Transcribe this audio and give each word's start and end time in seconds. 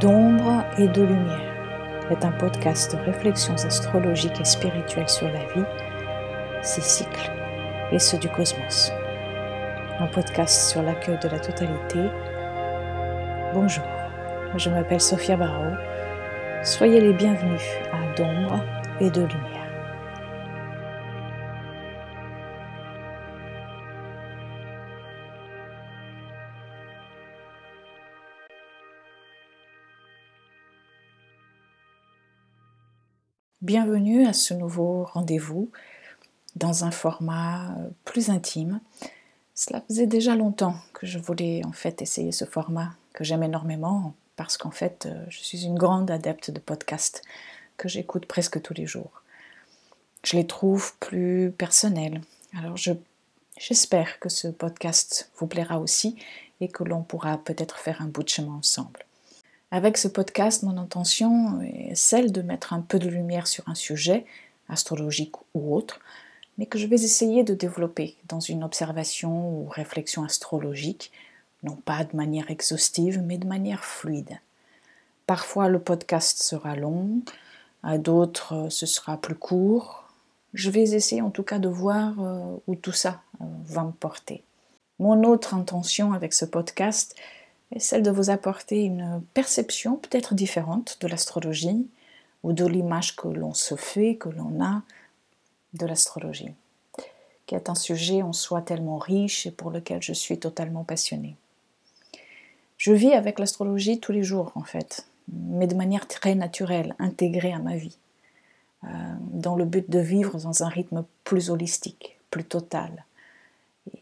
D'ombre 0.00 0.62
et 0.76 0.88
de 0.88 1.02
lumière 1.02 1.54
est 2.10 2.22
un 2.22 2.32
podcast 2.32 2.94
de 2.94 3.00
réflexions 3.00 3.54
astrologiques 3.54 4.38
et 4.38 4.44
spirituelles 4.44 5.08
sur 5.08 5.26
la 5.26 5.38
vie, 5.54 5.64
ses 6.60 6.82
cycles 6.82 7.32
et 7.90 7.98
ceux 7.98 8.18
du 8.18 8.28
cosmos. 8.28 8.92
Un 9.98 10.06
podcast 10.08 10.68
sur 10.70 10.82
l'accueil 10.82 11.18
de 11.22 11.28
la 11.28 11.38
totalité. 11.38 12.10
Bonjour, 13.54 13.86
je 14.58 14.68
m'appelle 14.68 15.00
Sophia 15.00 15.38
Barrault. 15.38 15.78
Soyez 16.62 17.00
les 17.00 17.14
bienvenus 17.14 17.64
à 17.90 18.14
D'ombre 18.16 18.62
et 19.00 19.08
de 19.08 19.22
lumière. 19.22 19.55
Bienvenue 33.62 34.26
à 34.26 34.34
ce 34.34 34.52
nouveau 34.52 35.04
rendez-vous 35.04 35.70
dans 36.56 36.84
un 36.84 36.90
format 36.90 37.70
euh, 37.70 37.88
plus 38.04 38.28
intime. 38.28 38.80
Cela 39.54 39.80
faisait 39.88 40.06
déjà 40.06 40.36
longtemps 40.36 40.76
que 40.92 41.06
je 41.06 41.18
voulais 41.18 41.64
en 41.64 41.72
fait 41.72 42.02
essayer 42.02 42.32
ce 42.32 42.44
format 42.44 42.90
que 43.14 43.24
j'aime 43.24 43.42
énormément 43.42 44.12
parce 44.36 44.58
qu'en 44.58 44.70
fait 44.70 45.06
euh, 45.06 45.24
je 45.30 45.38
suis 45.38 45.64
une 45.64 45.78
grande 45.78 46.10
adepte 46.10 46.50
de 46.50 46.60
podcasts 46.60 47.22
que 47.78 47.88
j'écoute 47.88 48.26
presque 48.26 48.60
tous 48.60 48.74
les 48.74 48.86
jours. 48.86 49.22
Je 50.22 50.36
les 50.36 50.46
trouve 50.46 50.94
plus 50.98 51.50
personnels. 51.50 52.20
Alors 52.58 52.76
j'espère 53.56 54.18
que 54.20 54.28
ce 54.28 54.48
podcast 54.48 55.30
vous 55.38 55.46
plaira 55.46 55.80
aussi 55.80 56.16
et 56.60 56.68
que 56.68 56.84
l'on 56.84 57.02
pourra 57.02 57.38
peut-être 57.38 57.78
faire 57.78 58.02
un 58.02 58.06
bout 58.06 58.22
de 58.22 58.28
chemin 58.28 58.52
ensemble. 58.52 59.05
Avec 59.72 59.98
ce 59.98 60.06
podcast, 60.06 60.62
mon 60.62 60.76
intention 60.76 61.60
est 61.62 61.94
celle 61.96 62.30
de 62.30 62.40
mettre 62.40 62.72
un 62.72 62.80
peu 62.80 62.98
de 62.98 63.08
lumière 63.08 63.48
sur 63.48 63.68
un 63.68 63.74
sujet, 63.74 64.24
astrologique 64.68 65.34
ou 65.54 65.74
autre, 65.74 66.00
mais 66.56 66.66
que 66.66 66.78
je 66.78 66.86
vais 66.86 67.02
essayer 67.02 67.42
de 67.42 67.54
développer 67.54 68.16
dans 68.28 68.40
une 68.40 68.62
observation 68.62 69.50
ou 69.50 69.68
réflexion 69.68 70.22
astrologique, 70.22 71.10
non 71.64 71.76
pas 71.76 72.04
de 72.04 72.16
manière 72.16 72.50
exhaustive, 72.50 73.20
mais 73.20 73.38
de 73.38 73.46
manière 73.46 73.84
fluide. 73.84 74.38
Parfois 75.26 75.68
le 75.68 75.80
podcast 75.80 76.40
sera 76.40 76.76
long, 76.76 77.20
à 77.82 77.98
d'autres 77.98 78.68
ce 78.70 78.86
sera 78.86 79.16
plus 79.16 79.34
court. 79.34 80.04
Je 80.54 80.70
vais 80.70 80.94
essayer 80.94 81.22
en 81.22 81.30
tout 81.30 81.42
cas 81.42 81.58
de 81.58 81.68
voir 81.68 82.14
euh, 82.20 82.56
où 82.68 82.76
tout 82.76 82.92
ça 82.92 83.20
euh, 83.40 83.44
va 83.64 83.82
me 83.82 83.92
porter. 83.92 84.44
Mon 84.98 85.24
autre 85.24 85.54
intention 85.54 86.12
avec 86.12 86.32
ce 86.32 86.44
podcast, 86.44 87.16
est 87.72 87.78
celle 87.78 88.02
de 88.02 88.10
vous 88.10 88.30
apporter 88.30 88.82
une 88.82 89.22
perception 89.34 89.96
peut-être 89.96 90.34
différente 90.34 90.98
de 91.00 91.08
l'astrologie 91.08 91.86
ou 92.42 92.52
de 92.52 92.64
l'image 92.64 93.16
que 93.16 93.28
l'on 93.28 93.54
se 93.54 93.74
fait, 93.74 94.16
que 94.16 94.28
l'on 94.28 94.62
a 94.62 94.82
de 95.74 95.86
l'astrologie, 95.86 96.52
qui 97.46 97.54
est 97.54 97.68
un 97.68 97.74
sujet 97.74 98.22
en 98.22 98.32
soi 98.32 98.62
tellement 98.62 98.98
riche 98.98 99.46
et 99.46 99.50
pour 99.50 99.70
lequel 99.70 100.02
je 100.02 100.12
suis 100.12 100.38
totalement 100.38 100.84
passionnée. 100.84 101.36
Je 102.78 102.92
vis 102.92 103.12
avec 103.12 103.38
l'astrologie 103.38 103.98
tous 103.98 104.12
les 104.12 104.22
jours 104.22 104.52
en 104.54 104.62
fait, 104.62 105.06
mais 105.28 105.66
de 105.66 105.74
manière 105.74 106.06
très 106.06 106.34
naturelle, 106.34 106.94
intégrée 106.98 107.52
à 107.52 107.58
ma 107.58 107.76
vie, 107.76 107.98
euh, 108.84 108.88
dans 109.32 109.56
le 109.56 109.64
but 109.64 109.90
de 109.90 109.98
vivre 109.98 110.38
dans 110.38 110.62
un 110.62 110.68
rythme 110.68 111.04
plus 111.24 111.50
holistique, 111.50 112.18
plus 112.30 112.44
total. 112.44 113.04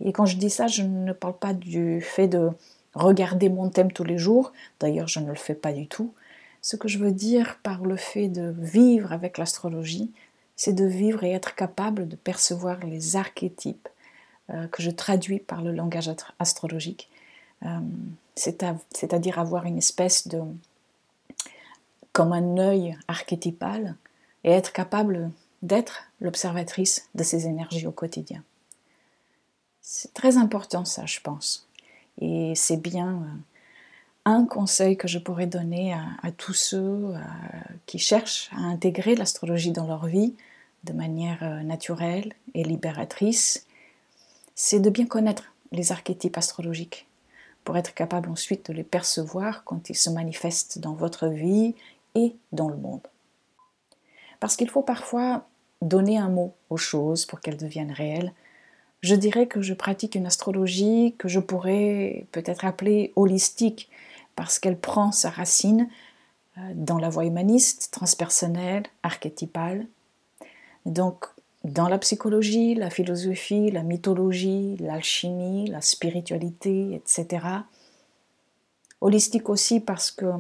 Et 0.01 0.13
quand 0.13 0.27
je 0.27 0.37
dis 0.37 0.51
ça, 0.51 0.67
je 0.67 0.83
ne 0.83 1.13
parle 1.13 1.37
pas 1.37 1.55
du 1.55 2.01
fait 2.01 2.29
de 2.29 2.51
regarder 2.95 3.49
mon 3.49 3.69
thème 3.69 3.93
tous 3.93 4.05
les 4.05 4.19
jours. 4.19 4.53
D'ailleurs, 4.81 5.09
je 5.09 5.21
ne 5.21 5.29
le 5.29 5.35
fais 5.35 5.55
pas 5.55 5.73
du 5.73 5.87
tout. 5.87 6.13
Ce 6.63 6.77
que 6.77 6.89
je 6.89 6.99
veux 6.99 7.13
dire 7.13 7.59
par 7.63 7.85
le 7.85 7.97
fait 7.97 8.29
de 8.29 8.55
vivre 8.59 9.13
avec 9.13 9.39
l'astrologie, 9.39 10.11
c'est 10.57 10.73
de 10.73 10.85
vivre 10.85 11.25
et 11.25 11.33
être 11.33 11.55
capable 11.55 12.09
de 12.09 12.17
percevoir 12.17 12.81
les 12.81 13.17
archétypes 13.17 13.89
euh, 14.51 14.67
que 14.69 14.83
je 14.83 14.91
traduis 14.91 15.41
par 15.41 15.63
le 15.63 15.73
langage 15.73 16.11
astrologique. 16.39 17.11
Euh, 17.65 17.81
c'est-à-dire 18.35 19.39
avoir 19.39 19.65
une 19.65 19.79
espèce 19.79 20.29
de. 20.29 20.41
comme 22.13 22.33
un 22.33 22.59
œil 22.59 22.97
archétypal 23.09 23.97
et 24.45 24.51
être 24.51 24.73
capable 24.73 25.31
d'être 25.63 26.05
l'observatrice 26.21 27.09
de 27.15 27.23
ces 27.23 27.47
énergies 27.47 27.87
au 27.87 27.93
quotidien. 27.93 28.43
C'est 29.81 30.13
très 30.15 30.37
important 30.37 30.85
ça, 30.85 31.07
je 31.07 31.21
pense. 31.21 31.67
Et 32.21 32.55
c'est 32.55 32.77
bien 32.77 33.09
euh, 33.09 33.39
un 34.25 34.47
conseil 34.47 34.97
que 34.97 35.09
je 35.09 35.19
pourrais 35.19 35.47
donner 35.47 35.93
à, 35.93 36.31
tous 36.33 36.55
ceux 36.55 36.79
euh, 36.79 37.19
qui 37.87 37.99
cherchent 37.99 38.51
à 38.53 38.61
intégrer 38.61 39.15
l'astrologie 39.15 39.73
dans 39.73 39.87
leur 39.87 40.07
vie 40.07 40.35
de 40.85 40.93
manière 40.93 41.43
euh, 41.43 41.63
naturelle 41.63 42.33
et 42.55 42.63
libératrice, 42.63 43.67
c'est 44.55 44.81
de 44.81 44.91
bien 44.91 45.07
connaître 45.07 45.53
les 45.73 45.93
archétypes 45.93 46.39
astrologiques 46.39 47.07
pour 47.65 47.77
être 47.77 47.95
capable 47.95 48.29
ensuite 48.29 48.71
de 48.71 48.75
les 48.75 48.85
percevoir 48.85 49.65
quand 49.65 49.89
ils 49.91 49.97
se 49.97 50.11
manifestent 50.11 50.79
dans 50.79 50.93
votre 50.93 51.29
vie 51.29 51.75
et 52.15 52.37
dans 52.53 52.69
le 52.69 52.77
monde. 52.77 53.07
Parce 54.41 54.57
qu'il 54.57 54.69
faut 54.69 54.83
parfois 54.83 55.47
donner 55.81 56.19
un 56.19 56.29
mot 56.29 56.55
aux 56.71 56.77
choses 56.77 57.25
pour 57.27 57.41
qu'elles 57.41 57.57
deviennent 57.57 57.93
réelles, 57.93 58.33
je 59.05 59.15
dirais 59.15 59.47
que 59.47 59.61
je 59.61 59.75
pratique 59.75 60.15
une 60.15 60.25
astrologie 60.25 61.15
que 61.19 61.29
je 61.29 61.39
pourrais 61.39 62.27
peut-être 62.33 62.65
appeler 62.65 63.13
holistique, 63.17 63.91
parce 64.35 64.59
qu'elle 64.59 64.79
prend 64.79 65.13
sa 65.13 65.29
racine 65.29 65.91
euh, 66.57 66.61
dans 66.75 66.97
la 66.97 67.11
voie 67.11 67.27
humaniste, 67.27 67.91
transpersonnelle, 67.93 68.85
archétypale. 69.03 69.87
Donc, 70.87 71.27
dans 71.65 71.89
la 71.89 71.99
psychologie, 71.99 72.75
la 72.75 72.89
philosophie, 72.89 73.71
la 73.71 73.83
mythologie, 73.83 74.79
l'alchimie, 74.81 75.67
la 75.67 75.83
spiritualité, 75.83 76.95
etc. 76.95 77.47
Holistique 79.03 79.51
aussi 79.51 79.81
parce 79.81 80.11
que, 80.11 80.33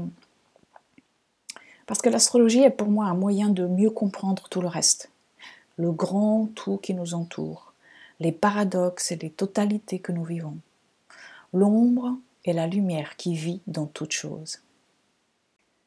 parce 1.85 2.01
que 2.01 2.09
l'astrologie 2.09 2.63
est 2.63 2.71
pour 2.71 2.89
moi 2.89 3.05
un 3.05 3.15
moyen 3.15 3.51
de 3.51 3.67
mieux 3.67 3.91
comprendre 3.91 4.49
tout 4.49 4.63
le 4.63 4.69
reste, 4.69 5.11
le 5.77 5.93
grand 5.93 6.49
tout 6.55 6.79
qui 6.79 6.95
nous 6.95 7.13
entoure 7.13 7.74
les 8.21 8.33
paradoxes 8.33 9.13
et 9.13 9.17
les 9.17 9.31
totalités 9.31 9.99
que 9.99 10.13
nous 10.13 10.25
vivons. 10.25 10.59
L'ombre 11.53 12.17
est 12.45 12.53
la 12.53 12.67
lumière 12.67 13.17
qui 13.17 13.35
vit 13.35 13.61
dans 13.67 13.87
toute 13.87 14.13
chose. 14.13 14.61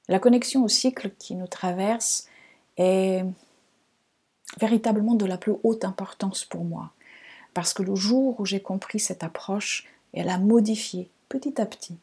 La 0.07 0.19
connexion 0.19 0.63
au 0.63 0.67
cycle 0.67 1.11
qui 1.19 1.35
nous 1.35 1.47
traverse 1.47 2.27
est 2.77 3.25
véritablement 4.59 5.16
de 5.16 5.25
la 5.25 5.37
plus 5.37 5.53
haute 5.63 5.83
importance 5.83 6.45
pour 6.45 6.63
moi, 6.63 6.91
parce 7.53 7.73
que 7.73 7.83
le 7.83 7.95
jour 7.95 8.39
où 8.39 8.45
j'ai 8.45 8.61
compris 8.61 8.99
cette 8.99 9.23
approche, 9.23 9.85
elle 10.13 10.29
a 10.29 10.37
modifié 10.37 11.09
petit 11.27 11.59
à 11.59 11.66
petit 11.66 11.97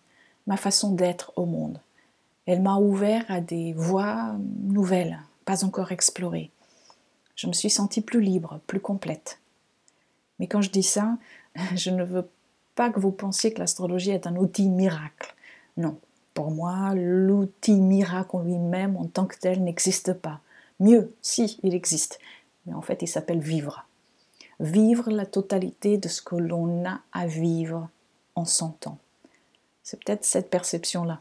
ma 0.47 0.57
façon 0.57 0.93
d'être 0.93 1.33
au 1.37 1.47
monde. 1.47 1.81
Elle 2.47 2.61
m'a 2.61 2.77
ouvert 2.77 3.25
à 3.29 3.41
des 3.41 3.73
voies 3.73 4.37
nouvelles, 4.63 5.19
pas 5.47 5.65
encore 5.65 5.93
explorées. 5.93 6.51
Je 7.37 7.47
me 7.47 7.53
suis 7.53 7.71
sentie 7.71 8.03
plus 8.03 8.21
libre, 8.21 8.61
plus 8.67 8.81
complète. 8.81 9.39
Mais 10.39 10.47
quand 10.47 10.61
je 10.61 10.71
dis 10.71 10.83
ça, 10.83 11.17
je 11.75 11.91
ne 11.91 12.05
veux 12.05 12.29
pas 12.75 12.91
que 12.91 13.01
vous 13.01 13.13
pensiez 13.13 13.53
que 13.53 13.61
l'astrologie 13.61 14.11
est 14.11 14.27
un 14.27 14.37
outil 14.37 14.69
miracle. 14.69 15.35
Non, 15.77 15.99
pour 16.35 16.51
moi, 16.51 16.95
l'outil 16.95 17.81
miracle 17.81 18.37
en 18.37 18.43
lui-même 18.43 18.97
en 18.97 19.07
tant 19.07 19.27
que 19.27 19.39
tel 19.39 19.63
n'existe 19.63 20.13
pas. 20.13 20.41
Mieux, 20.81 21.15
si, 21.23 21.59
il 21.63 21.75
existe. 21.75 22.19
Mais 22.67 22.75
en 22.75 22.83
fait, 22.83 23.03
il 23.03 23.07
s'appelle 23.07 23.41
vivre. 23.41 23.87
Vivre 24.61 25.11
la 25.11 25.27
totalité 25.27 25.99
de 25.99 26.09
ce 26.09 26.23
que 26.23 26.37
l'on 26.37 26.85
a 26.85 27.01
à 27.13 27.27
vivre 27.27 27.89
en 28.35 28.45
son. 28.45 28.75
C'est 29.83 30.03
peut-être 30.03 30.25
cette 30.25 30.51
perception-là, 30.51 31.21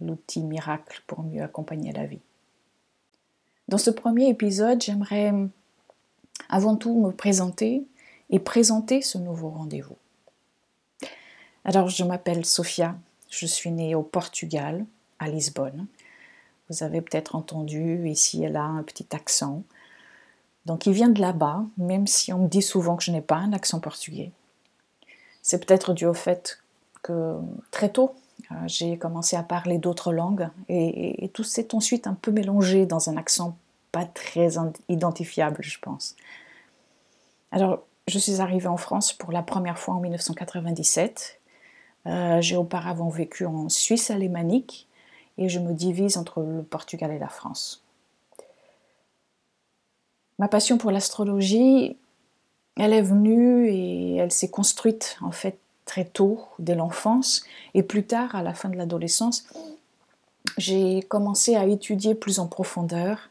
l'outil 0.00 0.42
miracle 0.42 1.02
pour 1.06 1.22
mieux 1.22 1.42
accompagner 1.42 1.92
la 1.92 2.06
vie. 2.06 2.20
Dans 3.68 3.78
ce 3.78 3.90
premier 3.90 4.28
épisode, 4.28 4.80
j'aimerais 4.80 5.32
avant 6.48 6.76
tout 6.76 6.98
me 6.98 7.10
présenter 7.10 7.84
et 8.30 8.38
présenter 8.38 9.02
ce 9.02 9.18
nouveau 9.18 9.50
rendez-vous. 9.50 9.96
Alors, 11.64 11.88
je 11.88 12.04
m'appelle 12.04 12.44
Sophia, 12.44 12.96
je 13.28 13.46
suis 13.46 13.70
née 13.70 13.94
au 13.94 14.02
Portugal, 14.02 14.84
à 15.18 15.28
Lisbonne. 15.28 15.86
Vous 16.68 16.82
avez 16.82 17.00
peut-être 17.00 17.34
entendu 17.34 18.08
ici 18.08 18.44
et 18.44 18.48
là 18.48 18.64
un 18.64 18.82
petit 18.82 19.06
accent. 19.14 19.62
Donc, 20.66 20.86
il 20.86 20.92
vient 20.92 21.08
de 21.08 21.20
là-bas, 21.20 21.64
même 21.78 22.06
si 22.06 22.32
on 22.32 22.40
me 22.40 22.48
dit 22.48 22.62
souvent 22.62 22.96
que 22.96 23.02
je 23.02 23.10
n'ai 23.10 23.22
pas 23.22 23.36
un 23.36 23.52
accent 23.52 23.80
portugais. 23.80 24.32
C'est 25.42 25.64
peut-être 25.64 25.94
dû 25.94 26.06
au 26.06 26.14
fait 26.14 26.62
que 27.02 27.36
très 27.70 27.88
tôt, 27.88 28.14
euh, 28.50 28.54
j'ai 28.66 28.98
commencé 28.98 29.36
à 29.36 29.42
parler 29.42 29.78
d'autres 29.78 30.12
langues 30.12 30.48
et, 30.68 31.24
et 31.24 31.28
tout 31.28 31.44
s'est 31.44 31.74
ensuite 31.74 32.06
un 32.06 32.14
peu 32.14 32.30
mélangé 32.30 32.86
dans 32.86 33.08
un 33.08 33.16
accent 33.16 33.56
pas 33.92 34.04
très 34.04 34.50
identifiable, 34.88 35.62
je 35.62 35.78
pense. 35.78 36.16
Alors, 37.50 37.82
je 38.08 38.18
suis 38.18 38.40
arrivée 38.40 38.68
en 38.68 38.76
France 38.76 39.12
pour 39.12 39.32
la 39.32 39.42
première 39.42 39.78
fois 39.78 39.94
en 39.94 40.00
1997. 40.00 41.40
Euh, 42.06 42.40
j'ai 42.40 42.56
auparavant 42.56 43.08
vécu 43.08 43.44
en 43.44 43.68
Suisse 43.68 44.10
alémanique 44.10 44.88
et 45.36 45.48
je 45.48 45.58
me 45.58 45.72
divise 45.72 46.16
entre 46.16 46.40
le 46.40 46.62
Portugal 46.62 47.12
et 47.12 47.18
la 47.18 47.28
France. 47.28 47.84
Ma 50.38 50.48
passion 50.48 50.78
pour 50.78 50.90
l'astrologie, 50.90 51.96
elle 52.76 52.92
est 52.92 53.02
venue 53.02 53.68
et 53.68 54.16
elle 54.16 54.32
s'est 54.32 54.50
construite 54.50 55.18
en 55.20 55.32
fait 55.32 55.58
très 55.84 56.04
tôt, 56.04 56.40
dès 56.58 56.74
l'enfance, 56.74 57.44
et 57.74 57.82
plus 57.82 58.04
tard, 58.04 58.34
à 58.34 58.42
la 58.42 58.52
fin 58.52 58.68
de 58.68 58.76
l'adolescence, 58.76 59.46
j'ai 60.58 61.02
commencé 61.02 61.56
à 61.56 61.66
étudier 61.66 62.14
plus 62.14 62.38
en 62.38 62.46
profondeur 62.46 63.30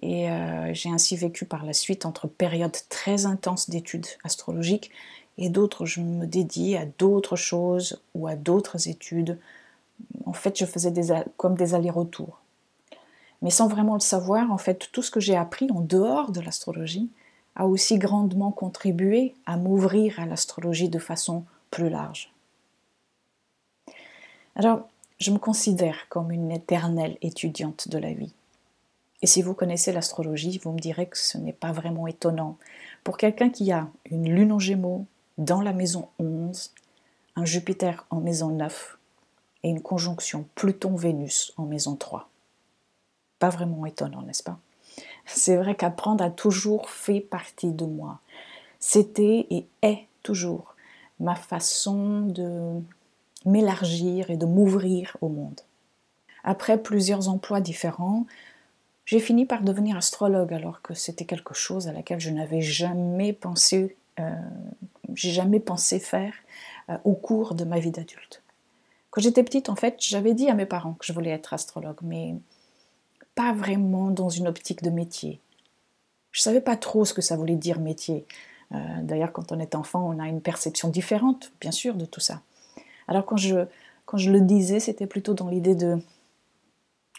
et 0.00 0.30
euh, 0.30 0.72
j'ai 0.74 0.90
ainsi 0.90 1.16
vécu 1.16 1.44
par 1.44 1.64
la 1.64 1.72
suite 1.72 2.06
entre 2.06 2.28
périodes 2.28 2.76
très 2.88 3.26
intenses 3.26 3.68
d'études 3.68 4.06
astrologiques 4.24 4.90
et 5.38 5.48
d'autres, 5.48 5.86
je 5.86 6.00
me 6.00 6.26
dédie 6.26 6.76
à 6.76 6.84
d'autres 6.84 7.36
choses 7.36 8.00
ou 8.14 8.26
à 8.26 8.34
d'autres 8.34 8.88
études. 8.88 9.38
En 10.26 10.32
fait, 10.32 10.58
je 10.58 10.64
faisais 10.64 10.90
des, 10.90 11.12
comme 11.36 11.54
des 11.54 11.74
allers-retours. 11.74 12.40
Mais 13.40 13.50
sans 13.50 13.68
vraiment 13.68 13.94
le 13.94 14.00
savoir, 14.00 14.50
en 14.50 14.58
fait, 14.58 14.88
tout 14.92 15.02
ce 15.02 15.12
que 15.12 15.20
j'ai 15.20 15.36
appris 15.36 15.70
en 15.70 15.80
dehors 15.80 16.32
de 16.32 16.40
l'astrologie 16.40 17.08
a 17.54 17.66
aussi 17.66 17.98
grandement 17.98 18.50
contribué 18.50 19.34
à 19.46 19.56
m'ouvrir 19.56 20.18
à 20.18 20.26
l'astrologie 20.26 20.88
de 20.88 20.98
façon 20.98 21.44
plus 21.70 21.88
large. 21.88 22.32
Alors, 24.56 24.88
je 25.18 25.30
me 25.30 25.38
considère 25.38 26.08
comme 26.08 26.32
une 26.32 26.50
éternelle 26.50 27.16
étudiante 27.22 27.88
de 27.88 27.98
la 27.98 28.12
vie. 28.12 28.32
Et 29.20 29.26
si 29.26 29.42
vous 29.42 29.54
connaissez 29.54 29.92
l'astrologie, 29.92 30.58
vous 30.58 30.72
me 30.72 30.78
direz 30.78 31.06
que 31.06 31.18
ce 31.18 31.38
n'est 31.38 31.52
pas 31.52 31.72
vraiment 31.72 32.06
étonnant. 32.06 32.56
Pour 33.02 33.16
quelqu'un 33.16 33.50
qui 33.50 33.72
a 33.72 33.88
une 34.10 34.32
lune 34.32 34.52
en 34.52 34.58
gémeaux 34.58 35.06
dans 35.38 35.60
la 35.60 35.72
maison 35.72 36.08
11, 36.18 36.72
un 37.36 37.44
Jupiter 37.44 38.06
en 38.10 38.20
maison 38.20 38.48
9 38.48 38.98
et 39.64 39.70
une 39.70 39.82
conjonction 39.82 40.46
Pluton-Vénus 40.54 41.52
en 41.56 41.64
maison 41.64 41.96
3. 41.96 42.28
Pas 43.38 43.50
vraiment 43.50 43.86
étonnant, 43.86 44.22
n'est-ce 44.22 44.42
pas? 44.42 44.58
C'est 45.24 45.56
vrai 45.56 45.74
qu'apprendre 45.74 46.24
a 46.24 46.30
toujours 46.30 46.90
fait 46.90 47.20
partie 47.20 47.72
de 47.72 47.84
moi. 47.84 48.20
C'était 48.80 49.46
et 49.50 49.66
est 49.82 50.06
toujours 50.22 50.74
ma 51.20 51.34
façon 51.34 52.20
de 52.20 52.80
m'élargir 53.44 54.30
et 54.30 54.36
de 54.36 54.46
m'ouvrir 54.46 55.16
au 55.20 55.28
monde. 55.28 55.60
Après 56.44 56.78
plusieurs 56.78 57.28
emplois 57.28 57.60
différents, 57.60 58.26
j'ai 59.08 59.20
fini 59.20 59.46
par 59.46 59.62
devenir 59.62 59.96
astrologue 59.96 60.52
alors 60.52 60.82
que 60.82 60.92
c'était 60.92 61.24
quelque 61.24 61.54
chose 61.54 61.88
à 61.88 61.94
laquelle 61.94 62.20
je 62.20 62.28
n'avais 62.28 62.60
jamais 62.60 63.32
pensé, 63.32 63.96
euh, 64.20 64.30
j'ai 65.14 65.30
jamais 65.30 65.60
pensé 65.60 65.98
faire 65.98 66.34
euh, 66.90 66.98
au 67.04 67.14
cours 67.14 67.54
de 67.54 67.64
ma 67.64 67.78
vie 67.78 67.90
d'adulte. 67.90 68.42
Quand 69.08 69.22
j'étais 69.22 69.42
petite, 69.42 69.70
en 69.70 69.76
fait, 69.76 69.96
j'avais 70.00 70.34
dit 70.34 70.50
à 70.50 70.54
mes 70.54 70.66
parents 70.66 70.92
que 70.92 71.06
je 71.06 71.14
voulais 71.14 71.30
être 71.30 71.54
astrologue, 71.54 71.96
mais 72.02 72.34
pas 73.34 73.54
vraiment 73.54 74.10
dans 74.10 74.28
une 74.28 74.46
optique 74.46 74.82
de 74.82 74.90
métier. 74.90 75.40
Je 76.30 76.42
savais 76.42 76.60
pas 76.60 76.76
trop 76.76 77.06
ce 77.06 77.14
que 77.14 77.22
ça 77.22 77.34
voulait 77.34 77.56
dire 77.56 77.80
métier. 77.80 78.26
Euh, 78.72 78.76
d'ailleurs, 79.00 79.32
quand 79.32 79.52
on 79.52 79.58
est 79.58 79.74
enfant, 79.74 80.06
on 80.06 80.18
a 80.18 80.28
une 80.28 80.42
perception 80.42 80.90
différente, 80.90 81.50
bien 81.62 81.72
sûr, 81.72 81.94
de 81.94 82.04
tout 82.04 82.20
ça. 82.20 82.42
Alors 83.06 83.24
quand 83.24 83.38
je, 83.38 83.64
quand 84.04 84.18
je 84.18 84.30
le 84.30 84.42
disais, 84.42 84.80
c'était 84.80 85.06
plutôt 85.06 85.32
dans 85.32 85.48
l'idée 85.48 85.74
de 85.74 85.98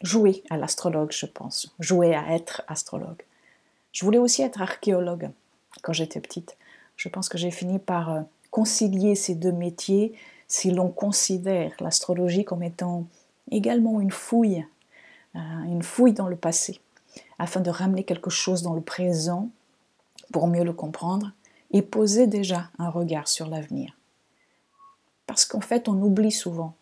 jouer 0.01 0.43
à 0.49 0.57
l'astrologue, 0.57 1.11
je 1.11 1.25
pense, 1.25 1.73
jouer 1.79 2.15
à 2.15 2.33
être 2.33 2.63
astrologue. 2.67 3.23
Je 3.91 4.05
voulais 4.05 4.17
aussi 4.17 4.41
être 4.41 4.61
archéologue 4.61 5.29
quand 5.81 5.93
j'étais 5.93 6.19
petite. 6.19 6.57
Je 6.95 7.09
pense 7.09 7.29
que 7.29 7.37
j'ai 7.37 7.51
fini 7.51 7.79
par 7.79 8.09
euh, 8.13 8.21
concilier 8.51 9.15
ces 9.15 9.35
deux 9.35 9.51
métiers 9.51 10.13
si 10.47 10.71
l'on 10.71 10.89
considère 10.89 11.71
l'astrologie 11.79 12.43
comme 12.43 12.63
étant 12.63 13.05
également 13.51 14.01
une 14.01 14.11
fouille, 14.11 14.65
euh, 15.35 15.63
une 15.65 15.83
fouille 15.83 16.13
dans 16.13 16.27
le 16.27 16.35
passé, 16.35 16.79
afin 17.37 17.61
de 17.61 17.69
ramener 17.69 18.03
quelque 18.03 18.29
chose 18.29 18.63
dans 18.63 18.73
le 18.73 18.81
présent 18.81 19.49
pour 20.31 20.47
mieux 20.47 20.63
le 20.63 20.73
comprendre 20.73 21.31
et 21.71 21.81
poser 21.81 22.27
déjà 22.27 22.69
un 22.79 22.89
regard 22.89 23.27
sur 23.27 23.47
l'avenir. 23.47 23.95
Parce 25.27 25.45
qu'en 25.45 25.61
fait, 25.61 25.87
on 25.87 26.01
oublie 26.01 26.31
souvent, 26.31 26.73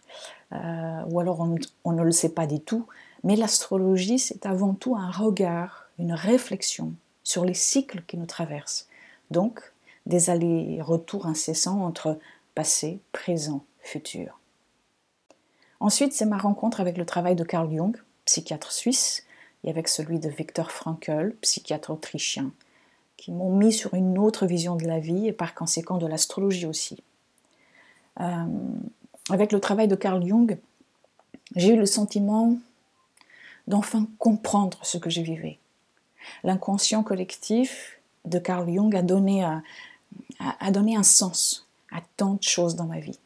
euh, 0.54 1.02
ou 1.08 1.20
alors 1.20 1.42
on, 1.42 1.56
on, 1.84 1.92
ne 1.92 2.04
le 2.04 2.12
sait 2.12 2.30
pas 2.30 2.48
du 2.48 2.62
tout, 2.62 2.88
mais 3.24 3.36
l'astrologie, 3.36 4.20
c'est 4.20 4.46
avant 4.46 4.74
tout 4.74 4.96
un 4.96 5.10
regard, 5.10 5.90
une 6.00 6.14
réflexion 6.14 6.94
sur 7.24 7.44
les 7.46 7.54
cycles 7.54 8.04
qui 8.08 8.18
nous 8.18 8.26
traversent. 8.26 8.88
Donc, 9.32 9.62
des 10.06 10.30
allers-retours 10.30 11.26
incessants 11.26 11.84
entre 11.84 12.18
passé, 12.56 13.00
présent, 13.12 13.64
futur. 13.82 14.40
Ensuite, 15.80 16.14
c'est 16.14 16.26
ma 16.26 16.38
rencontre 16.38 16.80
avec 16.80 16.98
le 16.98 17.06
travail 17.06 17.36
de 17.36 17.44
Carl 17.44 17.70
Jung, 17.70 17.96
psychiatre 18.26 18.72
suisse, 18.72 19.26
et 19.64 19.70
avec 19.70 19.88
celui 19.88 20.20
de 20.20 20.30
Viktor 20.30 20.72
Frankl, 20.72 21.36
psychiatre 21.42 21.92
autrichien, 21.92 22.52
qui 23.18 23.32
m'ont 23.32 23.56
mis 23.56 23.74
sur 23.74 23.94
une 23.94 24.18
autre 24.18 24.46
vision 24.46 24.76
de 24.76 24.86
la 24.86 25.00
vie 25.00 25.28
et 25.28 25.34
par 25.34 25.54
conséquent 25.54 25.98
de 25.98 26.08
l'astrologie 26.08 26.66
aussi. 26.66 27.04
Euh, 28.20 28.46
avec 29.30 29.52
le 29.52 29.60
travail 29.60 29.88
de 29.88 29.96
Carl 29.96 30.26
Jung, 30.26 30.58
j'ai 31.56 31.74
eu 31.74 31.78
le 31.78 31.86
sentiment 31.86 32.58
d'enfin 33.68 34.08
comprendre 34.18 34.80
ce 34.84 34.98
que 34.98 35.10
je 35.10 35.22
vivais. 35.22 35.60
L'inconscient 36.44 37.04
collectif 37.04 38.00
de 38.26 38.40
Carl 38.40 38.70
Jung 38.72 38.96
a 38.96 39.02
donné, 39.02 39.44
un, 39.44 39.64
a, 40.40 40.72
donné 40.72 40.96
un 40.96 41.04
sens 41.04 41.68
à 41.92 42.02
tant 42.18 42.34
de 42.34 42.44
choses 42.44 42.76
dans 42.76 42.86
ma 42.86 43.00
vie 43.00 43.20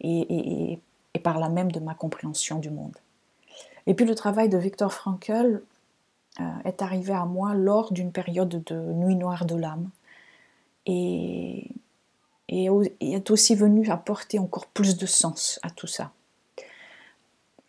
et, 0.00 0.20
et, 0.20 0.80
et, 1.14 1.18
par 1.18 1.38
là 1.38 1.48
même 1.48 1.72
de 1.72 1.80
ma 1.80 1.94
compréhension 1.94 2.58
du 2.58 2.70
monde. 2.70 2.96
Et 3.86 3.94
puis 3.94 4.04
le 4.04 4.14
travail 4.14 4.48
de 4.48 4.58
Viktor 4.58 4.92
Frankl 4.92 5.62
euh, 6.40 6.42
est 6.64 6.82
arrivé 6.82 7.12
à 7.12 7.24
moi 7.24 7.54
lors 7.54 7.92
d'une 7.92 8.12
période 8.12 8.62
de 8.64 8.74
nuit 8.74 9.16
noire 9.16 9.44
de 9.44 9.56
l'âme 9.56 9.90
et, 10.86 11.68
et, 12.48 12.68
est 13.00 13.30
aussi 13.30 13.54
venu 13.54 13.88
apporter 13.90 14.38
encore 14.38 14.66
plus 14.66 14.96
de 14.96 15.06
sens 15.06 15.58
à 15.62 15.70
tout 15.70 15.86
ça. 15.86 16.12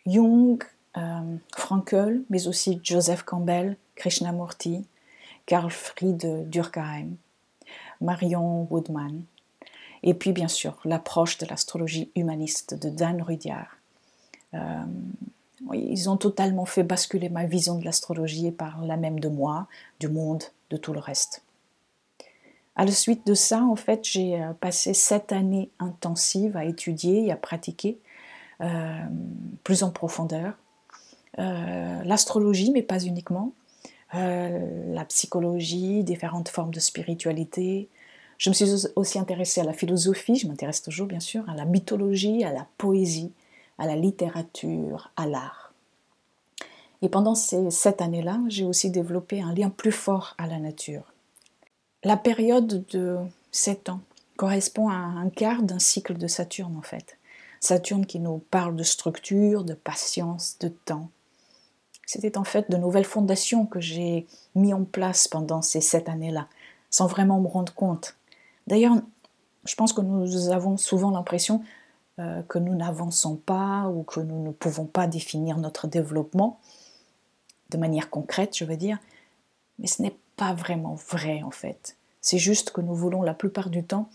Jung, 0.06 0.62
euh, 0.96 1.36
Frankel, 1.56 2.22
mais 2.30 2.46
aussi 2.46 2.80
Joseph 2.82 3.22
Campbell, 3.22 3.76
Krishnamurti, 3.94 4.86
Karl 5.46 5.70
Fried 5.70 6.48
Durkheim, 6.48 7.16
Marion 8.00 8.66
Woodman, 8.70 9.22
et 10.02 10.14
puis 10.14 10.32
bien 10.32 10.48
sûr 10.48 10.78
l'approche 10.84 11.38
de 11.38 11.46
l'astrologie 11.46 12.10
humaniste 12.14 12.74
de 12.74 12.90
Dan 12.90 13.22
Rudyard. 13.22 13.76
Euh, 14.54 14.84
ils 15.72 16.10
ont 16.10 16.16
totalement 16.16 16.66
fait 16.66 16.82
basculer 16.82 17.28
ma 17.28 17.46
vision 17.46 17.78
de 17.78 17.84
l'astrologie 17.84 18.46
et 18.46 18.52
par 18.52 18.82
la 18.84 18.96
même 18.96 19.20
de 19.20 19.28
moi, 19.28 19.66
du 20.00 20.08
monde, 20.08 20.44
de 20.70 20.76
tout 20.76 20.92
le 20.92 21.00
reste. 21.00 21.42
À 22.76 22.84
la 22.84 22.92
suite 22.92 23.26
de 23.26 23.34
ça, 23.34 23.62
en 23.62 23.76
fait, 23.76 24.04
j'ai 24.04 24.40
euh, 24.40 24.52
passé 24.52 24.92
sept 24.92 25.32
années 25.32 25.70
intensives 25.78 26.56
à 26.56 26.64
étudier 26.64 27.26
et 27.26 27.32
à 27.32 27.36
pratiquer 27.36 27.98
euh, 28.60 29.00
plus 29.64 29.82
en 29.82 29.90
profondeur 29.90 30.54
l'astrologie, 31.36 32.70
mais 32.70 32.82
pas 32.82 33.00
uniquement, 33.00 33.52
la 34.12 35.04
psychologie, 35.08 36.04
différentes 36.04 36.48
formes 36.48 36.72
de 36.72 36.80
spiritualité. 36.80 37.88
Je 38.38 38.50
me 38.50 38.54
suis 38.54 38.86
aussi 38.96 39.18
intéressée 39.18 39.60
à 39.60 39.64
la 39.64 39.72
philosophie, 39.72 40.36
je 40.36 40.46
m'intéresse 40.46 40.82
toujours 40.82 41.06
bien 41.06 41.20
sûr, 41.20 41.48
à 41.48 41.54
la 41.54 41.64
mythologie, 41.64 42.44
à 42.44 42.52
la 42.52 42.66
poésie, 42.78 43.32
à 43.78 43.86
la 43.86 43.96
littérature, 43.96 45.10
à 45.16 45.26
l'art. 45.26 45.72
Et 47.02 47.08
pendant 47.08 47.34
ces 47.34 47.70
sept 47.70 48.00
années-là, 48.00 48.40
j'ai 48.48 48.64
aussi 48.64 48.90
développé 48.90 49.42
un 49.42 49.54
lien 49.54 49.70
plus 49.70 49.92
fort 49.92 50.34
à 50.38 50.46
la 50.46 50.58
nature. 50.58 51.12
La 52.04 52.16
période 52.16 52.86
de 52.88 53.18
sept 53.50 53.88
ans 53.88 54.00
correspond 54.36 54.88
à 54.88 54.94
un 54.94 55.28
quart 55.28 55.62
d'un 55.62 55.78
cycle 55.78 56.16
de 56.16 56.26
Saturne 56.26 56.76
en 56.76 56.82
fait. 56.82 57.18
Saturne 57.60 58.06
qui 58.06 58.20
nous 58.20 58.38
parle 58.50 58.76
de 58.76 58.82
structure, 58.82 59.64
de 59.64 59.74
patience, 59.74 60.56
de 60.60 60.68
temps. 60.68 61.08
C'était 62.06 62.38
en 62.38 62.44
fait 62.44 62.70
de 62.70 62.76
nouvelles 62.76 63.04
fondations 63.04 63.66
que 63.66 63.80
j'ai 63.80 64.26
mis 64.54 64.72
en 64.72 64.84
place 64.84 65.26
pendant 65.26 65.60
ces 65.60 65.80
sept 65.80 66.08
années-là, 66.08 66.48
sans 66.88 67.08
vraiment 67.08 67.40
me 67.40 67.48
rendre 67.48 67.74
compte. 67.74 68.16
D'ailleurs, 68.68 68.94
je 69.64 69.74
pense 69.74 69.92
que 69.92 70.00
nous 70.00 70.50
avons 70.50 70.76
souvent 70.76 71.10
l'impression 71.10 71.62
euh, 72.20 72.42
que 72.42 72.58
nous 72.58 72.74
n'avançons 72.74 73.36
pas 73.36 73.88
ou 73.88 74.04
que 74.04 74.20
nous 74.20 74.40
ne 74.42 74.52
pouvons 74.52 74.86
pas 74.86 75.08
définir 75.08 75.58
notre 75.58 75.88
développement 75.88 76.60
de 77.70 77.76
manière 77.76 78.08
concrète, 78.08 78.56
je 78.56 78.64
veux 78.64 78.76
dire, 78.76 78.98
mais 79.80 79.88
ce 79.88 80.00
n'est 80.00 80.16
pas 80.36 80.54
vraiment 80.54 80.94
vrai 80.94 81.42
en 81.42 81.50
fait. 81.50 81.96
C'est 82.20 82.38
juste 82.38 82.70
que 82.70 82.80
nous 82.80 82.94
voulons 82.94 83.22
la 83.22 83.34
plupart 83.34 83.68
du 83.68 83.82
temps 83.82 84.08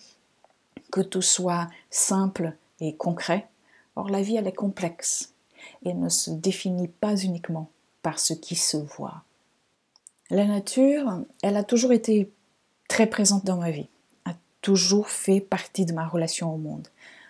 que 0.91 1.01
tout 1.01 1.21
soit 1.21 1.69
simple 1.89 2.55
et 2.79 2.95
concret. 2.95 3.50
Or 3.98 4.10
la 4.10 4.21
vie 4.21 4.38
elle 4.38 4.48
est 4.48 4.53
complexe 4.53 5.33
et 5.83 5.93
ne 5.93 6.07
se 6.07 6.31
définit 6.31 6.88
pas 6.88 7.17
uniquement 7.17 7.69
par 8.01 8.20
ce 8.20 8.34
qui 8.34 8.55
se 8.55 8.77
voit. 8.77 9.24
La 10.29 10.46
nature, 10.46 11.22
elle 11.43 11.58
a 11.58 11.63
toujours 11.63 11.91
été 11.91 12.31
très 12.88 13.08
présente 13.08 13.46
dans 13.46 13.58
ma 13.58 13.72
vie, 13.72 13.89
a 14.25 14.34
toujours 14.62 15.10
fait 15.10 15.41
partie 15.41 15.86
de 15.86 15.93
ma 15.93 16.08
relation 16.08 16.53
au 16.53 16.58
monde. 16.58 16.88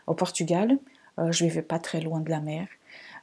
Au 0.08 0.14
Portugal, 0.14 0.78
euh, 1.20 1.32
je 1.32 1.46
vivais 1.46 1.62
pas 1.62 1.80
très 1.80 2.02
loin 2.02 2.20
de 2.20 2.30
la 2.30 2.40
mer. 2.40 2.68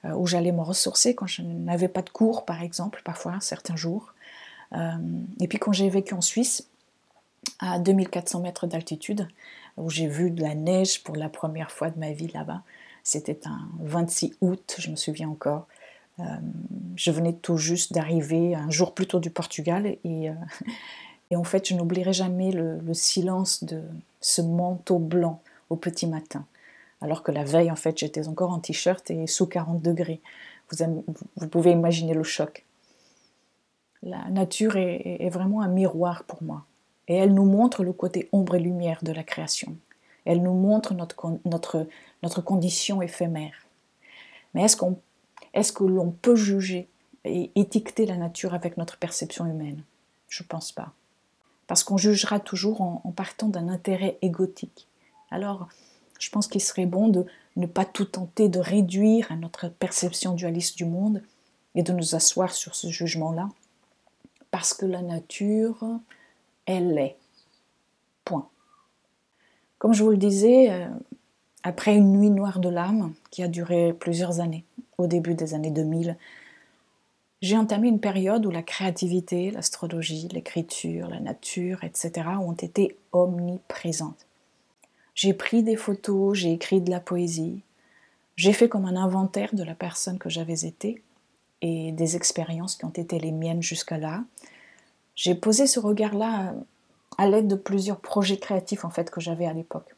euh, 0.05 0.13
où 0.13 0.27
j'allais 0.27 0.53
me 0.53 0.63
ressourcer 0.63 1.15
quand 1.15 1.27
je 1.27 1.43
n'avais 1.43 1.89
pas 1.89 2.03
de 2.03 2.11
cours, 2.11 2.45
par 2.45 2.63
exemple, 2.63 3.03
parfois, 3.05 3.39
certains 3.41 3.77
jours. 3.77 4.15
Euh, 4.73 4.97
et 5.41 5.49
puis 5.49 5.59
quand 5.59 5.73
j'ai 5.73 5.89
vécu 5.89 6.15
en 6.15 6.21
Suisse, 6.21 6.69
à 7.59 7.79
2400 7.79 8.41
mètres 8.41 8.67
d'altitude, 8.67 9.29
où 9.77 9.91
j'ai 9.91 10.07
vu 10.07 10.31
de 10.31 10.43
la 10.43 10.55
neige 10.55 11.03
pour 11.03 11.17
la 11.17 11.29
première 11.29 11.71
fois 11.71 11.91
de 11.91 11.99
ma 11.99 12.13
vie 12.13 12.29
là-bas. 12.29 12.63
C'était 13.03 13.47
un 13.47 13.69
26 13.81 14.37
août, 14.41 14.77
je 14.79 14.91
me 14.91 14.97
souviens 14.97 15.29
encore. 15.29 15.67
Euh, 16.21 16.25
je 16.97 17.11
venais 17.11 17.33
tout 17.33 17.57
juste 17.57 17.93
d'arriver 17.93 18.55
un 18.55 18.71
jour 18.71 18.95
plus 18.95 19.07
tôt 19.07 19.21
du 19.21 19.31
Portugal 19.31 19.87
et, 19.87 19.99
et 21.31 21.37
en 21.37 21.45
fait 21.45 21.69
je 21.69 21.75
n'oublierai 21.75 22.13
jamais 22.13 22.51
le, 22.51 22.79
le, 22.79 22.95
silence 22.95 23.63
de 23.63 23.83
ce 24.21 24.43
manteau 24.43 24.99
blanc 24.99 25.41
au 25.71 25.77
petit 25.77 26.09
matin 26.09 26.45
alors 27.01 27.23
que 27.23 27.31
la 27.31 27.45
veille, 27.45 27.71
en 27.71 27.77
fait, 27.77 27.97
j'étais 27.99 28.27
encore 28.29 28.51
en 28.51 28.59
t-shirt 28.59 29.11
et 29.11 29.27
sous 29.27 29.47
40 29.47 29.81
degrés. 29.81 30.21
Vous, 30.71 31.49
pouvez 31.49 31.71
imaginer 31.71 32.13
le 32.13 32.25
choc. 32.25 32.65
La 34.03 34.29
nature 34.29 34.77
est, 34.77 35.29
vraiment 35.31 35.63
un 35.63 35.69
miroir 35.69 36.25
pour 36.25 36.43
moi. 36.43 36.65
Et 37.07 37.15
elle 37.15 37.33
nous 37.33 37.45
montre 37.45 37.85
le 37.85 37.93
côté 37.93 38.29
ombre 38.33 38.57
et 38.57 38.61
lumière 38.61 38.99
de 39.03 39.13
la 39.13 39.23
création. 39.23 39.77
Elle 40.25 40.43
nous 40.43 40.53
montre 40.53 40.93
notre, 40.93 41.39
notre, 41.45 41.87
notre 42.23 42.43
condition 42.43 43.01
éphémère. 43.01 43.55
Mais 44.53 44.65
est-ce 44.65 44.77
qu'on 44.77 44.99
est 45.55 45.75
que 45.75 45.85
l'on 45.85 46.11
peut 46.11 46.37
juger 46.37 46.89
et 47.25 47.51
étiqueter 47.55 48.07
la 48.07 48.17
nature 48.17 48.55
avec 48.55 48.77
notre 48.77 48.97
perception 48.97 49.47
humaine? 49.47 49.83
Je 50.29 50.43
ne 50.43 50.49
pense 50.49 50.73
pas. 50.73 50.93
Parce 51.67 51.85
qu'on 51.85 51.97
jugera 51.97 52.41
toujours 52.41 52.81
en, 52.81 53.01
en 53.05 53.11
partant 53.11 53.49
d'un 53.49 53.69
intérêt 53.69 54.19
égotique. 54.23 54.87
Alors, 55.31 55.69
je 56.19 56.31
pense 56.31 56.49
qu'il 56.49 56.61
serait 56.61 56.87
bon 56.87 57.09
de 57.09 57.27
ne 57.57 57.67
pas 57.67 57.85
tout 57.85 58.05
tenter 58.05 58.49
de 58.49 58.59
réduire 58.59 59.31
à 59.31 59.37
notre 59.37 59.69
perception 59.69 60.35
dualiste 60.35 60.77
du 60.77 60.85
monde 60.85 61.23
et 61.75 61.83
de 61.83 61.93
nous 61.93 62.15
asseoir 62.15 62.53
sur 62.53 62.75
ce 62.75 62.89
jugement-là, 62.89 63.49
parce 64.51 64.75
que 64.75 64.87
la 64.87 65.03
nature, 65.03 65.79
elle 66.67 66.99
est. 66.99 67.17
Point. 68.25 68.49
Comme 69.79 69.95
je 69.95 70.03
vous 70.03 70.11
le 70.11 70.17
disais, 70.17 70.71
euh, 70.71 70.89
après 71.63 71.97
une 71.97 72.13
nuit 72.13 72.31
noire 72.31 72.59
de 72.59 72.69
l'âme 72.69 73.15
qui 73.31 73.43
a 73.43 73.49
duré 73.49 73.93
plusieurs 73.93 74.41
années, 74.41 74.65
au 74.99 75.07
début 75.07 75.35
des 75.35 75.55
années 75.55 75.71
2000, 75.71 76.17
j'ai 77.41 77.57
entamé 77.57 77.87
une 77.87 78.01
période 78.01 78.45
où 78.47 78.51
la 78.51 78.65
créativité, 78.65 79.53
l'astrologie, 79.53 80.27
l'écriture, 80.33 81.09
la 81.09 81.21
nature, 81.21 81.85
etc. 81.85 82.29
ont 82.41 82.53
été 82.53 82.97
omniprésentes. 83.13 84.27
J'ai 85.15 85.35
pris 85.35 85.63
des 85.63 85.77
photos, 85.77 86.37
j'ai 86.37 86.53
écrit 86.53 86.81
de 86.81 86.91
la 86.91 87.01
poésie, 87.01 87.63
j'ai 88.35 88.53
fait 88.53 88.69
comme 88.69 88.87
un 88.87 88.97
inventaire 88.97 89.55
de 89.55 89.63
la 89.63 89.75
personne 89.75 90.19
que 90.19 90.29
j'avais 90.29 90.67
été 90.67 91.03
et 91.61 91.93
des 91.93 92.17
expériences 92.17 92.77
qui 92.77 92.85
ont 92.85 92.91
été 92.91 93.19
les 93.19 93.33
miennes 93.33 93.63
jusqu'à 93.63 93.99
là. 93.99 94.25
J'ai 95.15 95.35
posé 95.35 95.67
ce 95.67 95.81
regard-là 95.81 96.55
à 97.19 97.29
l'aide 97.29 97.49
de 97.49 97.57
plusieurs 97.57 97.99
projets 97.99 98.37
créatifs 98.37 98.85
en 98.85 98.91
fait 98.91 99.11
que 99.11 99.21
j'avais 99.21 99.47
à 99.47 99.53
l'époque. 99.53 99.95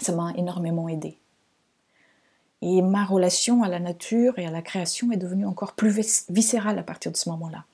Ça 0.00 0.12
m'a 0.12 0.32
énormément 0.36 0.88
aidé. 0.88 1.18
Et 2.60 2.82
ma 2.82 3.04
relation 3.04 3.62
à 3.62 3.68
la 3.68 3.78
nature 3.78 4.38
et 4.38 4.46
à 4.46 4.50
la 4.50 4.62
création 4.62 5.12
est 5.12 5.16
devenue 5.16 5.46
encore 5.46 5.74
plus 5.74 6.26
viscérale 6.28 6.78
à 6.78 6.82
partir 6.82 7.12
de 7.12 7.16
ce 7.16 7.28
moment-là. 7.30 7.64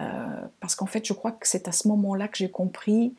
Euh, 0.00 0.42
parce 0.60 0.74
qu'en 0.74 0.86
fait, 0.86 1.06
je 1.06 1.12
crois 1.12 1.32
que 1.32 1.46
c'est 1.46 1.68
à 1.68 1.72
ce 1.72 1.86
moment-là 1.88 2.28
que 2.28 2.36
j'ai 2.36 2.50
compris 2.50 3.14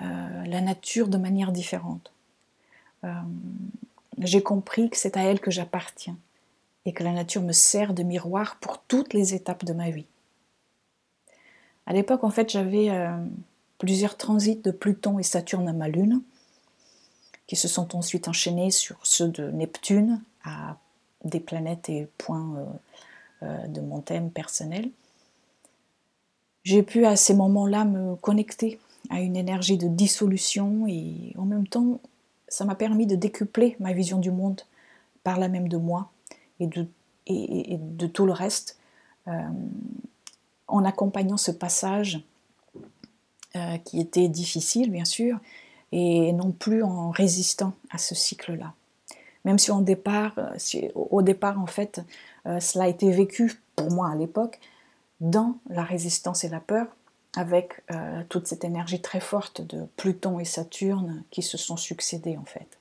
euh, 0.00 0.44
la 0.46 0.60
nature 0.60 1.08
de 1.08 1.18
manière 1.18 1.52
différente. 1.52 2.12
Euh, 3.04 3.12
j'ai 4.18 4.42
compris 4.42 4.90
que 4.90 4.96
c'est 4.96 5.16
à 5.16 5.22
elle 5.22 5.40
que 5.40 5.50
j'appartiens 5.50 6.16
et 6.84 6.92
que 6.92 7.04
la 7.04 7.12
nature 7.12 7.42
me 7.42 7.52
sert 7.52 7.94
de 7.94 8.02
miroir 8.02 8.56
pour 8.60 8.82
toutes 8.82 9.14
les 9.14 9.34
étapes 9.34 9.64
de 9.64 9.72
ma 9.72 9.90
vie. 9.90 10.06
À 11.86 11.92
l'époque, 11.92 12.24
en 12.24 12.30
fait, 12.30 12.50
j'avais 12.50 12.90
plusieurs 13.78 14.16
transits 14.16 14.60
de 14.62 14.70
Pluton 14.70 15.18
et 15.18 15.22
Saturne 15.22 15.68
à 15.68 15.72
ma 15.72 15.88
lune, 15.88 16.20
qui 17.48 17.56
se 17.56 17.66
sont 17.66 17.96
ensuite 17.96 18.28
enchaînés 18.28 18.70
sur 18.70 18.96
ceux 19.02 19.28
de 19.28 19.50
Neptune 19.50 20.22
à 20.44 20.76
des 21.24 21.40
planètes 21.40 21.88
et 21.88 22.08
points 22.16 22.68
de 23.42 23.80
mon 23.80 24.00
thème 24.00 24.30
personnel. 24.30 24.90
J'ai 26.62 26.82
pu 26.82 27.06
à 27.06 27.16
ces 27.16 27.34
moments-là 27.34 27.84
me 27.84 28.14
connecter 28.16 28.78
à 29.10 29.20
une 29.20 29.36
énergie 29.36 29.78
de 29.78 29.88
dissolution 29.88 30.86
et 30.86 31.34
en 31.38 31.44
même 31.44 31.66
temps, 31.66 32.00
ça 32.48 32.64
m'a 32.64 32.74
permis 32.74 33.06
de 33.06 33.16
décupler 33.16 33.76
ma 33.80 33.92
vision 33.92 34.18
du 34.18 34.30
monde 34.30 34.60
par 35.24 35.38
la 35.38 35.48
même 35.48 35.68
de 35.68 35.76
moi 35.76 36.10
et 36.60 36.66
de, 36.66 38.06
tout 38.06 38.26
le 38.26 38.32
reste 38.32 38.78
euh, 39.28 39.48
en 40.66 40.84
accompagnant 40.84 41.36
ce 41.36 41.50
passage 41.50 42.20
euh, 43.56 43.78
qui 43.78 44.00
était 44.00 44.28
difficile, 44.28 44.90
bien 44.90 45.04
sûr, 45.04 45.38
et 45.92 46.32
non 46.32 46.52
plus 46.52 46.82
en 46.82 47.10
résistant 47.10 47.72
à 47.90 47.98
ce 47.98 48.14
cycle-là. 48.14 48.74
Même 49.44 49.58
si, 49.58 49.70
au 49.70 49.80
départ, 49.82 50.32
euh, 50.38 51.54
en 51.56 51.66
fait, 51.66 52.00
cela 52.44 52.84
a 52.84 52.88
été 52.88 53.10
vécu 53.10 53.60
pour 53.76 53.90
moi 53.90 54.10
à 54.10 54.14
l'époque 54.14 54.58
dans 55.20 55.56
la 55.68 55.82
résistance 55.82 56.44
et 56.44 56.48
la 56.48 56.60
peur, 56.60 56.86
avec 57.36 57.82
euh, 57.90 58.22
toute 58.28 58.46
cette 58.46 58.64
énergie 58.64 59.00
très 59.00 59.20
forte 59.20 59.60
de 59.60 59.86
Pluton 59.96 60.40
et 60.40 60.44
Saturne 60.44 61.22
qui 61.30 61.42
se 61.42 61.56
sont 61.56 61.76
succédés 61.76 62.36
en 62.36 62.44
fait. 62.44 62.78